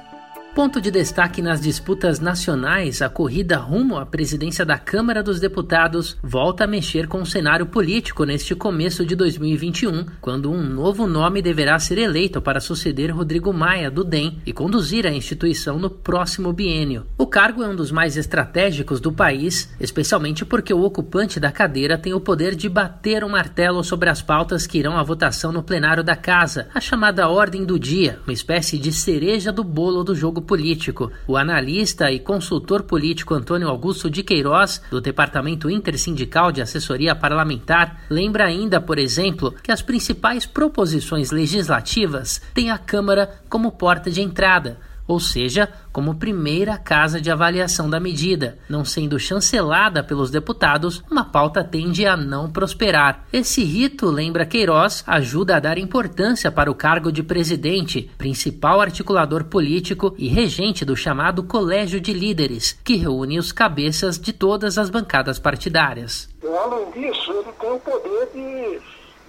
Ponto 0.56 0.80
de 0.80 0.90
destaque 0.90 1.42
nas 1.42 1.60
disputas 1.60 2.18
nacionais, 2.18 3.02
a 3.02 3.10
corrida 3.10 3.58
rumo 3.58 3.98
à 3.98 4.06
presidência 4.06 4.64
da 4.64 4.78
Câmara 4.78 5.22
dos 5.22 5.38
Deputados 5.38 6.16
volta 6.22 6.64
a 6.64 6.66
mexer 6.66 7.06
com 7.08 7.20
o 7.20 7.26
cenário 7.26 7.66
político 7.66 8.24
neste 8.24 8.54
começo 8.54 9.04
de 9.04 9.14
2021, 9.14 10.06
quando 10.18 10.50
um 10.50 10.62
novo 10.62 11.06
nome 11.06 11.42
deverá 11.42 11.78
ser 11.78 11.98
eleito 11.98 12.40
para 12.40 12.58
suceder 12.58 13.14
Rodrigo 13.14 13.52
Maia, 13.52 13.90
do 13.90 14.02
DEM, 14.02 14.38
e 14.46 14.52
conduzir 14.54 15.06
a 15.06 15.12
instituição 15.12 15.78
no 15.78 15.90
próximo 15.90 16.54
biênio. 16.54 17.04
O 17.18 17.26
cargo 17.26 17.62
é 17.62 17.68
um 17.68 17.76
dos 17.76 17.92
mais 17.92 18.16
estratégicos 18.16 18.98
do 18.98 19.12
país, 19.12 19.70
especialmente 19.78 20.42
porque 20.42 20.72
o 20.72 20.84
ocupante 20.84 21.38
da 21.38 21.52
cadeira 21.52 21.98
tem 21.98 22.14
o 22.14 22.20
poder 22.20 22.54
de 22.54 22.70
bater 22.70 23.22
o 23.22 23.26
um 23.26 23.30
martelo 23.30 23.84
sobre 23.84 24.08
as 24.08 24.22
pautas 24.22 24.66
que 24.66 24.78
irão 24.78 24.96
à 24.96 25.02
votação 25.02 25.52
no 25.52 25.62
plenário 25.62 26.02
da 26.02 26.16
Casa, 26.16 26.68
a 26.74 26.80
chamada 26.80 27.28
Ordem 27.28 27.62
do 27.62 27.78
Dia, 27.78 28.20
uma 28.26 28.32
espécie 28.32 28.78
de 28.78 28.90
cereja 28.90 29.52
do 29.52 29.62
bolo 29.62 30.02
do 30.02 30.14
jogo 30.14 30.45
político. 30.46 31.12
O 31.26 31.37
analista 31.37 32.11
e 32.11 32.18
consultor 32.18 32.85
político 32.85 33.35
Antônio 33.35 33.68
Augusto 33.68 34.09
de 34.09 34.22
Queiroz, 34.22 34.80
do 34.90 35.00
Departamento 35.00 35.68
Intersindical 35.68 36.50
de 36.50 36.62
Assessoria 36.62 37.14
Parlamentar, 37.14 38.04
lembra 38.09 38.46
ainda, 38.46 38.80
por 38.80 38.98
exemplo, 38.98 39.52
que 39.62 39.72
as 39.72 39.82
principais 39.82 40.46
proposições 40.46 41.30
legislativas 41.30 42.40
têm 42.54 42.70
a 42.70 42.78
Câmara 42.78 43.40
como 43.48 43.72
porta 43.72 44.11
de 44.11 44.22
entrada 44.22 44.78
ou 45.06 45.20
seja, 45.20 45.68
como 45.92 46.16
primeira 46.16 46.76
casa 46.76 47.20
de 47.20 47.30
avaliação 47.30 47.88
da 47.88 48.00
medida. 48.00 48.58
Não 48.68 48.84
sendo 48.84 49.18
chancelada 49.18 50.02
pelos 50.02 50.30
deputados, 50.30 51.02
uma 51.10 51.24
pauta 51.24 51.62
tende 51.62 52.06
a 52.06 52.16
não 52.16 52.50
prosperar. 52.50 53.24
Esse 53.32 53.62
rito, 53.64 54.06
lembra 54.06 54.46
Queiroz, 54.46 55.04
ajuda 55.06 55.56
a 55.56 55.60
dar 55.60 55.78
importância 55.78 56.50
para 56.50 56.70
o 56.70 56.74
cargo 56.74 57.12
de 57.12 57.22
presidente, 57.22 58.10
principal 58.18 58.80
articulador 58.80 59.44
político 59.44 60.14
e 60.18 60.28
regente 60.28 60.84
do 60.84 60.96
chamado 60.96 61.42
Colégio 61.44 62.00
de 62.00 62.12
Líderes, 62.12 62.78
que 62.84 62.96
reúne 62.96 63.38
os 63.38 63.52
cabeças 63.52 64.18
de 64.18 64.32
todas 64.32 64.78
as 64.78 64.90
bancadas 64.90 65.38
partidárias. 65.38 66.28
Além 66.42 66.90
disso, 66.90 67.32
ele 67.32 67.52
tem 67.60 67.72
o 67.72 67.78
poder 67.80 68.28
de 68.32 68.80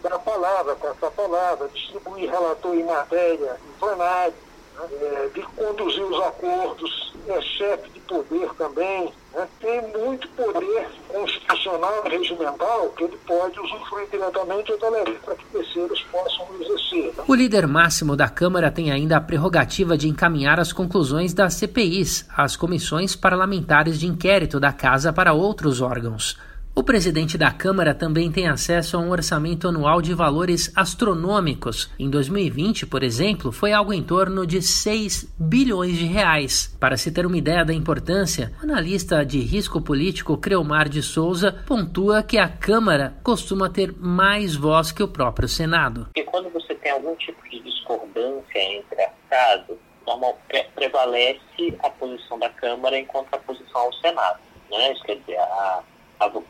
dar 0.04 0.20
palavra, 0.20 0.76
passar 0.76 1.12
palavra, 1.12 1.70
distribuir 1.74 2.30
relator 2.30 2.76
em 2.76 2.86
matéria, 2.86 3.58
em 3.68 3.80
plenário 3.80 4.47
é, 4.80 5.30
de 5.34 5.42
conduzir 5.42 6.04
os 6.04 6.20
acordos, 6.22 7.14
é 7.28 7.42
chefe 7.42 7.90
de 7.90 8.00
poder 8.02 8.50
também, 8.58 9.12
né? 9.34 9.48
tem 9.60 9.82
muito 9.98 10.28
poder 10.30 10.88
constitucional 11.08 12.04
e 12.06 12.10
regimental 12.10 12.90
que 12.90 13.04
ele 13.04 13.18
pode 13.26 13.60
usufruir 13.60 14.08
diretamente 14.10 14.72
ou 14.72 14.78
tolerar 14.78 15.16
para 15.26 15.36
que 15.36 15.46
terceiros 15.46 16.04
possam 16.12 16.48
exercer. 16.62 17.14
O 17.28 17.34
líder 17.34 17.68
máximo 17.68 18.16
da 18.16 18.30
Câmara 18.30 18.72
tem 18.72 18.92
ainda 18.92 19.18
a 19.18 19.22
prerrogativa 19.22 19.98
de 19.98 20.08
encaminhar 20.08 20.60
as 20.60 20.72
conclusões 20.72 21.34
das 21.34 21.56
CPIs, 21.56 22.28
as 22.36 22.56
comissões 22.56 23.16
parlamentares 23.16 24.00
de 24.00 24.08
inquérito 24.08 24.60
da 24.60 24.72
Casa 24.72 25.12
para 25.12 25.34
outros 25.34 25.82
órgãos. 25.82 26.38
O 26.78 26.84
presidente 26.84 27.40
da 27.40 27.52
Câmara 27.52 27.96
também 27.96 28.32
tem 28.32 28.48
acesso 28.48 28.96
a 28.98 29.00
um 29.00 29.10
orçamento 29.10 29.68
anual 29.68 30.00
de 30.00 30.14
valores 30.14 30.72
astronômicos. 30.76 31.92
Em 31.98 32.08
2020, 32.08 32.86
por 32.86 33.02
exemplo, 33.02 33.52
foi 33.52 33.74
algo 33.74 33.92
em 33.92 34.04
torno 34.04 34.46
de 34.46 34.62
6 34.62 35.34
bilhões 35.40 35.98
de 35.98 36.06
reais. 36.06 36.78
Para 36.80 36.96
se 36.96 37.12
ter 37.12 37.26
uma 37.26 37.36
ideia 37.36 37.66
da 37.66 37.74
importância, 37.74 38.54
o 38.62 38.64
analista 38.64 39.26
de 39.26 39.40
risco 39.40 39.82
político 39.82 40.38
Creomar 40.38 40.88
de 40.88 41.02
Souza 41.02 41.52
pontua 41.66 42.22
que 42.22 42.38
a 42.38 42.48
Câmara 42.48 43.18
costuma 43.24 43.72
ter 43.72 43.92
mais 43.98 44.56
voz 44.56 44.92
que 44.92 45.02
o 45.02 45.08
próprio 45.08 45.48
Senado. 45.48 46.08
E 46.16 46.22
quando 46.26 46.48
você 46.52 46.76
tem 46.76 46.92
algum 46.92 47.16
tipo 47.16 47.42
de 47.50 47.60
discordância 47.60 48.60
entre 48.60 49.02
as 49.02 49.14
casas, 49.28 49.78
normal, 50.06 50.38
prevalece 50.76 51.76
a 51.80 51.90
posição 51.90 52.38
da 52.38 52.50
Câmara 52.50 53.00
em 53.00 53.06
contraposição 53.08 53.82
ao 53.82 53.94
Senado. 53.94 54.38
Né? 54.70 54.94
Isso 54.94 55.04
quer 55.06 55.16
dizer, 55.16 55.40
a 55.40 55.84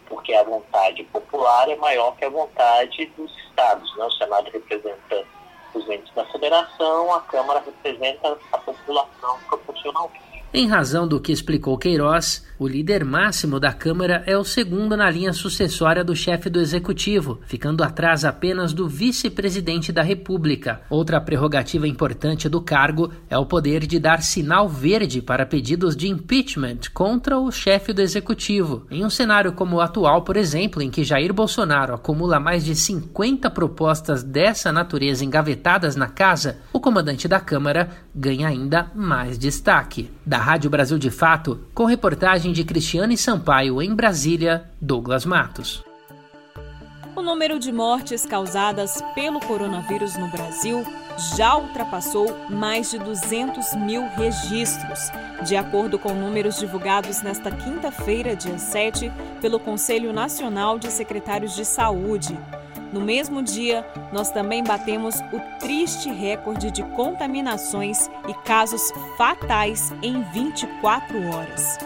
porque 0.07 0.33
a 0.33 0.43
vontade 0.43 1.03
popular 1.05 1.69
é 1.69 1.75
maior 1.75 2.15
que 2.15 2.25
a 2.25 2.29
vontade 2.29 3.05
dos 3.17 3.35
estados. 3.37 3.95
Né? 3.97 4.05
O 4.05 4.11
Senado 4.11 4.49
representa 4.51 5.25
os 5.73 5.89
entes 5.89 6.13
da 6.13 6.25
federação, 6.25 7.13
a 7.13 7.21
Câmara 7.21 7.63
representa 7.65 8.37
a 8.51 8.57
população 8.57 9.39
proporcionalmente. 9.47 10.27
Em 10.53 10.65
razão 10.65 11.05
do 11.05 11.19
que 11.19 11.31
explicou 11.31 11.77
Queiroz, 11.77 12.45
o 12.57 12.67
líder 12.67 13.05
máximo 13.05 13.59
da 13.59 13.71
Câmara 13.71 14.23
é 14.25 14.35
o 14.35 14.43
segundo 14.43 14.97
na 14.97 15.09
linha 15.09 15.31
sucessória 15.31 16.03
do 16.03 16.15
chefe 16.15 16.49
do 16.49 16.59
Executivo, 16.59 17.39
ficando 17.45 17.83
atrás 17.83 18.25
apenas 18.25 18.73
do 18.73 18.87
vice-presidente 18.87 19.91
da 19.91 20.01
República. 20.01 20.81
Outra 20.89 21.21
prerrogativa 21.21 21.87
importante 21.87 22.49
do 22.49 22.61
cargo 22.61 23.11
é 23.29 23.37
o 23.37 23.45
poder 23.45 23.85
de 23.85 23.99
dar 23.99 24.23
sinal 24.23 24.67
verde 24.67 25.21
para 25.21 25.45
pedidos 25.45 25.95
de 25.95 26.07
impeachment 26.07 26.79
contra 26.93 27.37
o 27.37 27.51
chefe 27.51 27.93
do 27.93 28.01
Executivo. 28.01 28.87
Em 28.89 29.05
um 29.05 29.09
cenário 29.09 29.51
como 29.51 29.75
o 29.75 29.81
atual, 29.81 30.23
por 30.23 30.37
exemplo, 30.37 30.81
em 30.81 30.89
que 30.89 31.03
Jair 31.03 31.33
Bolsonaro 31.33 31.93
acumula 31.93 32.39
mais 32.39 32.63
de 32.63 32.73
50 32.73 33.51
propostas 33.51 34.23
dessa 34.23 34.71
natureza 34.71 35.23
engavetadas 35.23 35.95
na 35.95 36.07
casa, 36.07 36.57
o 36.73 36.79
comandante 36.79 37.27
da 37.27 37.39
Câmara 37.39 37.89
ganha 38.15 38.47
ainda 38.47 38.89
mais 38.95 39.37
destaque. 39.37 40.09
Da 40.25 40.39
Rádio 40.47 40.69
Brasil 40.69 40.97
de 40.97 41.11
Fato, 41.11 41.67
com 41.73 41.83
reportagem 41.83 42.53
de 42.53 42.63
Cristiane 42.63 43.17
Sampaio 43.17 43.81
em 43.81 43.93
Brasília, 43.93 44.71
Douglas 44.79 45.25
Matos. 45.25 45.83
O 47.13 47.21
número 47.21 47.59
de 47.59 47.69
mortes 47.69 48.25
causadas 48.25 49.03
pelo 49.13 49.41
coronavírus 49.41 50.15
no 50.15 50.29
Brasil 50.29 50.85
já 51.35 51.57
ultrapassou 51.57 52.33
mais 52.49 52.89
de 52.89 52.97
200 52.97 53.75
mil 53.75 54.07
registros, 54.15 55.11
de 55.45 55.57
acordo 55.57 55.99
com 55.99 56.13
números 56.13 56.57
divulgados 56.57 57.21
nesta 57.21 57.51
quinta-feira, 57.51 58.33
dia 58.33 58.57
7, 58.57 59.11
pelo 59.41 59.59
Conselho 59.59 60.13
Nacional 60.13 60.79
de 60.79 60.89
Secretários 60.89 61.57
de 61.57 61.65
Saúde. 61.65 62.39
No 62.91 62.99
mesmo 63.01 63.43
dia, 63.43 63.85
nós 64.13 64.31
também 64.31 64.63
batemos 64.63 65.15
o 65.33 65.41
triste 65.59 66.09
recorde 66.09 66.71
de 66.71 66.83
contaminações 66.83 68.09
e 68.27 68.33
casos 68.45 68.93
fatais 69.17 69.91
em 70.01 70.21
24 70.31 71.33
horas. 71.33 71.77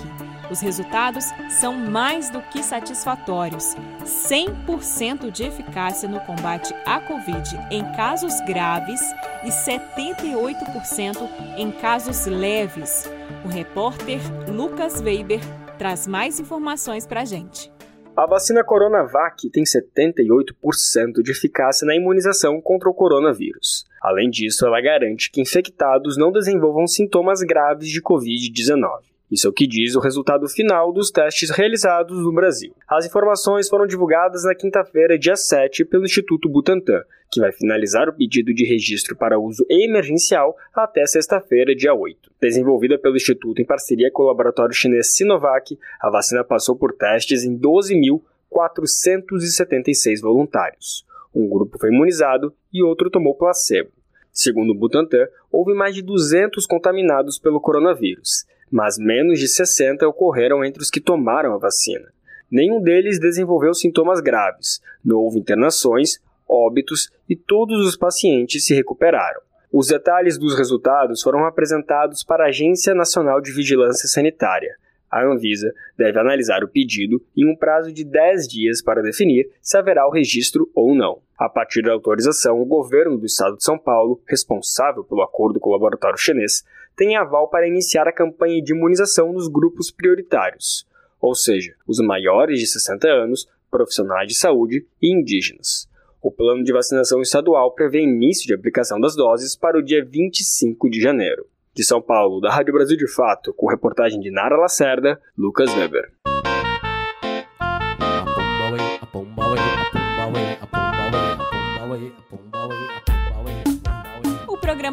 Os 0.51 0.61
resultados 0.61 1.25
são 1.49 1.75
mais 1.75 2.31
do 2.31 2.41
que 2.43 2.63
satisfatórios: 2.63 3.77
100% 4.05 5.31
de 5.31 5.45
eficácia 5.45 6.09
no 6.09 6.21
combate 6.21 6.75
à 6.87 7.01
Covid 7.01 7.59
em 7.71 7.85
casos 7.93 8.41
graves 8.43 9.01
e 9.43 9.49
78% 9.49 11.29
em 11.57 11.71
casos 11.71 12.27
leves. 12.27 13.11
O 13.45 13.49
repórter 13.49 14.21
Lucas 14.49 15.01
Weber 15.01 15.41
traz 15.79 16.07
mais 16.07 16.39
informações 16.39 17.07
para 17.07 17.23
a 17.23 17.25
gente. 17.25 17.74
A 18.17 18.27
vacina 18.27 18.63
Coronavac 18.63 19.51
tem 19.51 19.65
78% 19.65 21.21
de 21.21 21.33
eficácia 21.33 21.85
na 21.85 21.97
imunização 21.97 22.61
contra 22.61 22.89
o 22.89 22.95
coronavírus. 22.95 23.85
Além 24.01 24.31
disso, 24.31 24.65
ela 24.65 24.81
garante 24.81 25.29
que 25.33 25.41
infectados 25.41 26.17
não 26.17 26.31
desenvolvam 26.31 26.87
sintomas 26.87 27.41
graves 27.41 27.89
de 27.89 28.01
Covid-19. 28.01 29.14
Isso 29.31 29.47
é 29.47 29.51
o 29.51 29.53
que 29.53 29.67
diz 29.67 29.95
o 29.95 30.01
resultado 30.01 30.49
final 30.49 30.91
dos 30.93 31.11
testes 31.11 31.51
realizados 31.51 32.19
no 32.19 32.33
Brasil. 32.33 32.75
As 32.87 33.07
informações 33.07 33.67
foram 33.69 33.87
divulgadas 33.87 34.45
na 34.45 34.55
quinta-feira, 34.55 35.19
dia 35.19 35.35
7, 35.35 35.87
pelo 35.87 36.05
Instituto 36.05 36.47
Butantan, 36.49 37.03
que 37.33 37.41
vai 37.41 37.51
finalizar 37.51 38.07
o 38.09 38.13
pedido 38.13 38.53
de 38.53 38.67
registro 38.67 39.17
para 39.17 39.41
uso 39.41 39.65
emergencial 39.69 40.55
até 40.75 41.07
sexta-feira, 41.07 41.75
dia 41.75 41.95
8. 41.95 42.31
Desenvolvida 42.41 42.99
pelo 42.99 43.17
Instituto 43.17 43.63
em 43.63 43.65
parceria 43.65 44.11
com 44.13 44.25
o 44.25 44.27
laboratório 44.27 44.75
chinês 44.75 45.17
Sinovac, 45.17 45.79
a 46.01 46.11
vacina 46.11 46.45
passou 46.45 46.77
por 46.77 46.93
testes 46.93 47.45
em 47.45 47.59
12.476 47.59 50.21
voluntários. 50.21 51.07
Um 51.35 51.49
grupo 51.49 51.79
foi 51.79 51.89
imunizado 51.91 52.55
e 52.71 52.83
outro 52.83 53.09
tomou 53.09 53.35
placebo. 53.35 53.89
Segundo 54.31 54.69
o 54.71 54.75
Butantan, 54.75 55.27
houve 55.51 55.73
mais 55.73 55.95
de 55.95 56.03
200 56.03 56.67
contaminados 56.67 57.39
pelo 57.39 57.59
coronavírus 57.61 58.45
mas 58.71 58.99
menos 58.99 59.39
de 59.39 59.49
60 59.49 60.07
ocorreram 60.09 60.65
entre 60.65 60.83
os 60.83 60.91
que 60.91 61.01
tomaram 61.01 61.55
a 61.55 61.59
vacina. 61.59 62.13
Nenhum 62.51 62.81
deles 62.81 63.19
desenvolveu 63.19 63.75
sintomas 63.75 64.21
graves, 64.21 64.81
não 65.05 65.19
houve 65.19 65.39
internações, 65.39 66.19
óbitos 66.49 67.11
e 67.29 67.35
todos 67.35 67.85
os 67.87 67.97
pacientes 67.97 68.65
se 68.67 68.75
recuperaram. 68.75 69.41
Os 69.73 69.89
detalhes 69.89 70.39
dos 70.39 70.57
resultados 70.57 71.21
foram 71.21 71.45
apresentados 71.45 72.23
para 72.23 72.45
a 72.45 72.49
Agência 72.49 72.95
Nacional 72.95 73.41
de 73.41 73.51
Vigilância 73.51 74.09
Sanitária. 74.09 74.77
A 75.11 75.25
Anvisa 75.25 75.73
deve 75.97 76.19
analisar 76.19 76.65
o 76.65 76.69
pedido 76.69 77.23
em 77.37 77.49
um 77.49 77.57
prazo 77.57 77.93
de 77.93 78.05
10 78.05 78.49
dias 78.49 78.83
para 78.83 79.03
definir 79.03 79.49
se 79.63 79.77
haverá 79.77 80.07
o 80.07 80.11
registro 80.11 80.71
ou 80.75 80.95
não. 80.95 81.21
A 81.39 81.49
partir 81.49 81.83
da 81.83 81.93
autorização, 81.93 82.61
o 82.61 82.65
governo 82.65 83.19
do 83.19 83.27
estado 83.27 83.57
de 83.57 83.65
São 83.65 83.79
Paulo, 83.79 84.21
responsável 84.27 85.05
pelo 85.05 85.23
acordo 85.23 85.61
com 85.61 85.71
o 85.71 85.73
laboratório 85.73 86.19
chinês, 86.19 86.65
tem 86.97 87.17
aval 87.17 87.49
para 87.49 87.67
iniciar 87.67 88.07
a 88.07 88.13
campanha 88.13 88.63
de 88.63 88.73
imunização 88.73 89.33
nos 89.33 89.49
grupos 89.49 89.91
prioritários, 89.91 90.87
ou 91.21 91.35
seja, 91.35 91.75
os 91.87 91.99
maiores 91.99 92.61
de 92.61 92.67
60 92.67 93.09
anos, 93.09 93.49
profissionais 93.71 94.29
de 94.29 94.35
saúde 94.35 94.87
e 95.03 95.13
indígenas. 95.13 95.89
O 96.23 96.31
plano 96.31 96.65
de 96.65 96.73
vacinação 96.73 97.21
estadual 97.21 97.73
prevê 97.73 98.01
início 98.01 98.47
de 98.47 98.55
aplicação 98.55 98.99
das 99.01 99.15
doses 99.15 99.57
para 99.57 99.79
o 99.79 99.83
dia 99.83 100.05
25 100.05 100.89
de 100.89 101.01
janeiro. 101.01 101.47
De 101.75 101.85
São 101.85 102.01
Paulo, 102.01 102.41
da 102.41 102.51
Rádio 102.51 102.73
Brasil 102.73 102.97
de 102.97 103.07
Fato, 103.07 103.53
com 103.53 103.67
reportagem 103.67 104.21
de 104.21 104.31
Nara 104.31 104.57
Lacerda, 104.57 105.21
Lucas 105.37 105.69
Weber. 105.75 106.13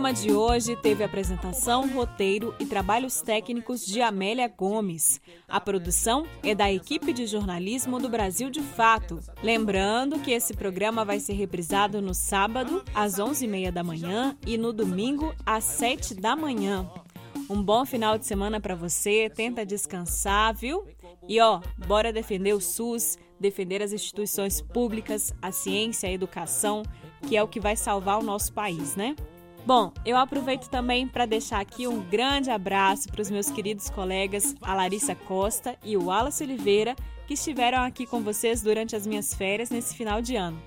Programa 0.01 0.19
de 0.19 0.33
hoje 0.33 0.75
teve 0.75 1.03
apresentação, 1.03 1.87
roteiro 1.87 2.55
e 2.59 2.65
trabalhos 2.65 3.21
técnicos 3.21 3.85
de 3.85 4.01
Amélia 4.01 4.47
Gomes. 4.47 5.21
A 5.47 5.61
produção 5.61 6.25
é 6.41 6.55
da 6.55 6.71
equipe 6.71 7.13
de 7.13 7.27
jornalismo 7.27 7.99
do 7.99 8.09
Brasil 8.09 8.49
de 8.49 8.61
Fato. 8.61 9.19
Lembrando 9.43 10.17
que 10.17 10.31
esse 10.31 10.55
programa 10.55 11.05
vai 11.05 11.19
ser 11.19 11.33
reprisado 11.33 12.01
no 12.01 12.15
sábado, 12.15 12.83
às 12.95 13.19
11h30 13.19 13.69
da 13.69 13.83
manhã 13.83 14.35
e 14.43 14.57
no 14.57 14.73
domingo, 14.73 15.35
às 15.45 15.65
7 15.65 16.15
da 16.15 16.35
manhã. 16.35 16.89
Um 17.47 17.61
bom 17.61 17.85
final 17.85 18.17
de 18.17 18.25
semana 18.25 18.59
para 18.59 18.73
você, 18.73 19.29
tenta 19.29 19.63
descansar, 19.63 20.55
viu? 20.55 20.83
E 21.27 21.39
ó, 21.39 21.61
bora 21.85 22.11
defender 22.11 22.53
o 22.53 22.59
SUS, 22.59 23.19
defender 23.39 23.83
as 23.83 23.93
instituições 23.93 24.61
públicas, 24.61 25.31
a 25.39 25.51
ciência, 25.51 26.09
a 26.09 26.11
educação, 26.11 26.81
que 27.27 27.37
é 27.37 27.43
o 27.43 27.47
que 27.47 27.59
vai 27.59 27.75
salvar 27.75 28.17
o 28.17 28.23
nosso 28.23 28.51
país, 28.51 28.95
né? 28.95 29.15
Bom, 29.65 29.93
eu 30.05 30.17
aproveito 30.17 30.67
também 30.69 31.07
para 31.07 31.25
deixar 31.25 31.59
aqui 31.59 31.87
um 31.87 32.01
grande 32.01 32.49
abraço 32.49 33.09
para 33.09 33.21
os 33.21 33.29
meus 33.29 33.49
queridos 33.49 33.89
colegas, 33.89 34.55
a 34.61 34.73
Larissa 34.73 35.13
Costa 35.13 35.77
e 35.83 35.95
o 35.95 36.05
Wallace 36.05 36.43
Oliveira, 36.43 36.95
que 37.27 37.35
estiveram 37.35 37.83
aqui 37.83 38.05
com 38.05 38.21
vocês 38.21 38.61
durante 38.61 38.95
as 38.95 39.05
minhas 39.05 39.33
férias 39.33 39.69
nesse 39.69 39.95
final 39.95 40.21
de 40.21 40.35
ano. 40.35 40.61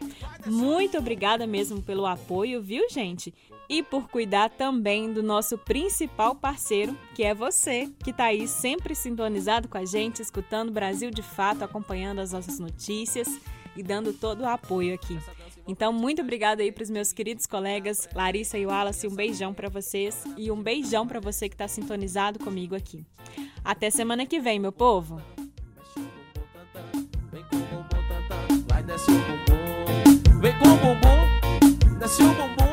Muito 0.46 0.96
obrigada 0.96 1.46
mesmo 1.46 1.82
pelo 1.82 2.06
apoio, 2.06 2.62
viu, 2.62 2.88
gente? 2.88 3.34
e 3.68 3.82
por 3.82 4.08
cuidar 4.08 4.50
também 4.50 5.12
do 5.12 5.22
nosso 5.22 5.56
principal 5.56 6.34
parceiro, 6.34 6.96
que 7.14 7.22
é 7.22 7.34
você, 7.34 7.90
que 8.02 8.10
está 8.10 8.24
aí 8.24 8.46
sempre 8.46 8.94
sintonizado 8.94 9.68
com 9.68 9.78
a 9.78 9.84
gente, 9.84 10.20
escutando 10.20 10.72
Brasil 10.72 11.10
de 11.10 11.22
Fato, 11.22 11.64
acompanhando 11.64 12.20
as 12.20 12.32
nossas 12.32 12.58
notícias 12.58 13.28
e 13.76 13.82
dando 13.82 14.12
todo 14.12 14.42
o 14.42 14.48
apoio 14.48 14.94
aqui. 14.94 15.18
Então, 15.66 15.92
muito 15.92 16.20
obrigada 16.20 16.62
aí 16.62 16.70
para 16.70 16.82
os 16.82 16.90
meus 16.90 17.12
queridos 17.12 17.46
colegas 17.46 18.08
Larissa 18.14 18.58
e 18.58 18.66
Wallace, 18.66 19.06
um 19.06 19.14
beijão 19.14 19.54
para 19.54 19.68
vocês 19.68 20.24
e 20.36 20.50
um 20.50 20.62
beijão 20.62 21.06
para 21.06 21.20
você 21.20 21.48
que 21.48 21.54
está 21.54 21.66
sintonizado 21.66 22.38
comigo 22.38 22.74
aqui. 22.74 23.04
Até 23.64 23.88
semana 23.88 24.26
que 24.26 24.40
vem, 24.40 24.58
meu 24.58 24.72
povo. 24.72 25.22
Vem 27.32 27.44
com 30.58 30.68
o 30.68 30.76
bumbum, 30.76 31.98
desce 31.98 32.22
o 32.22 32.28
bumbum, 32.28 32.63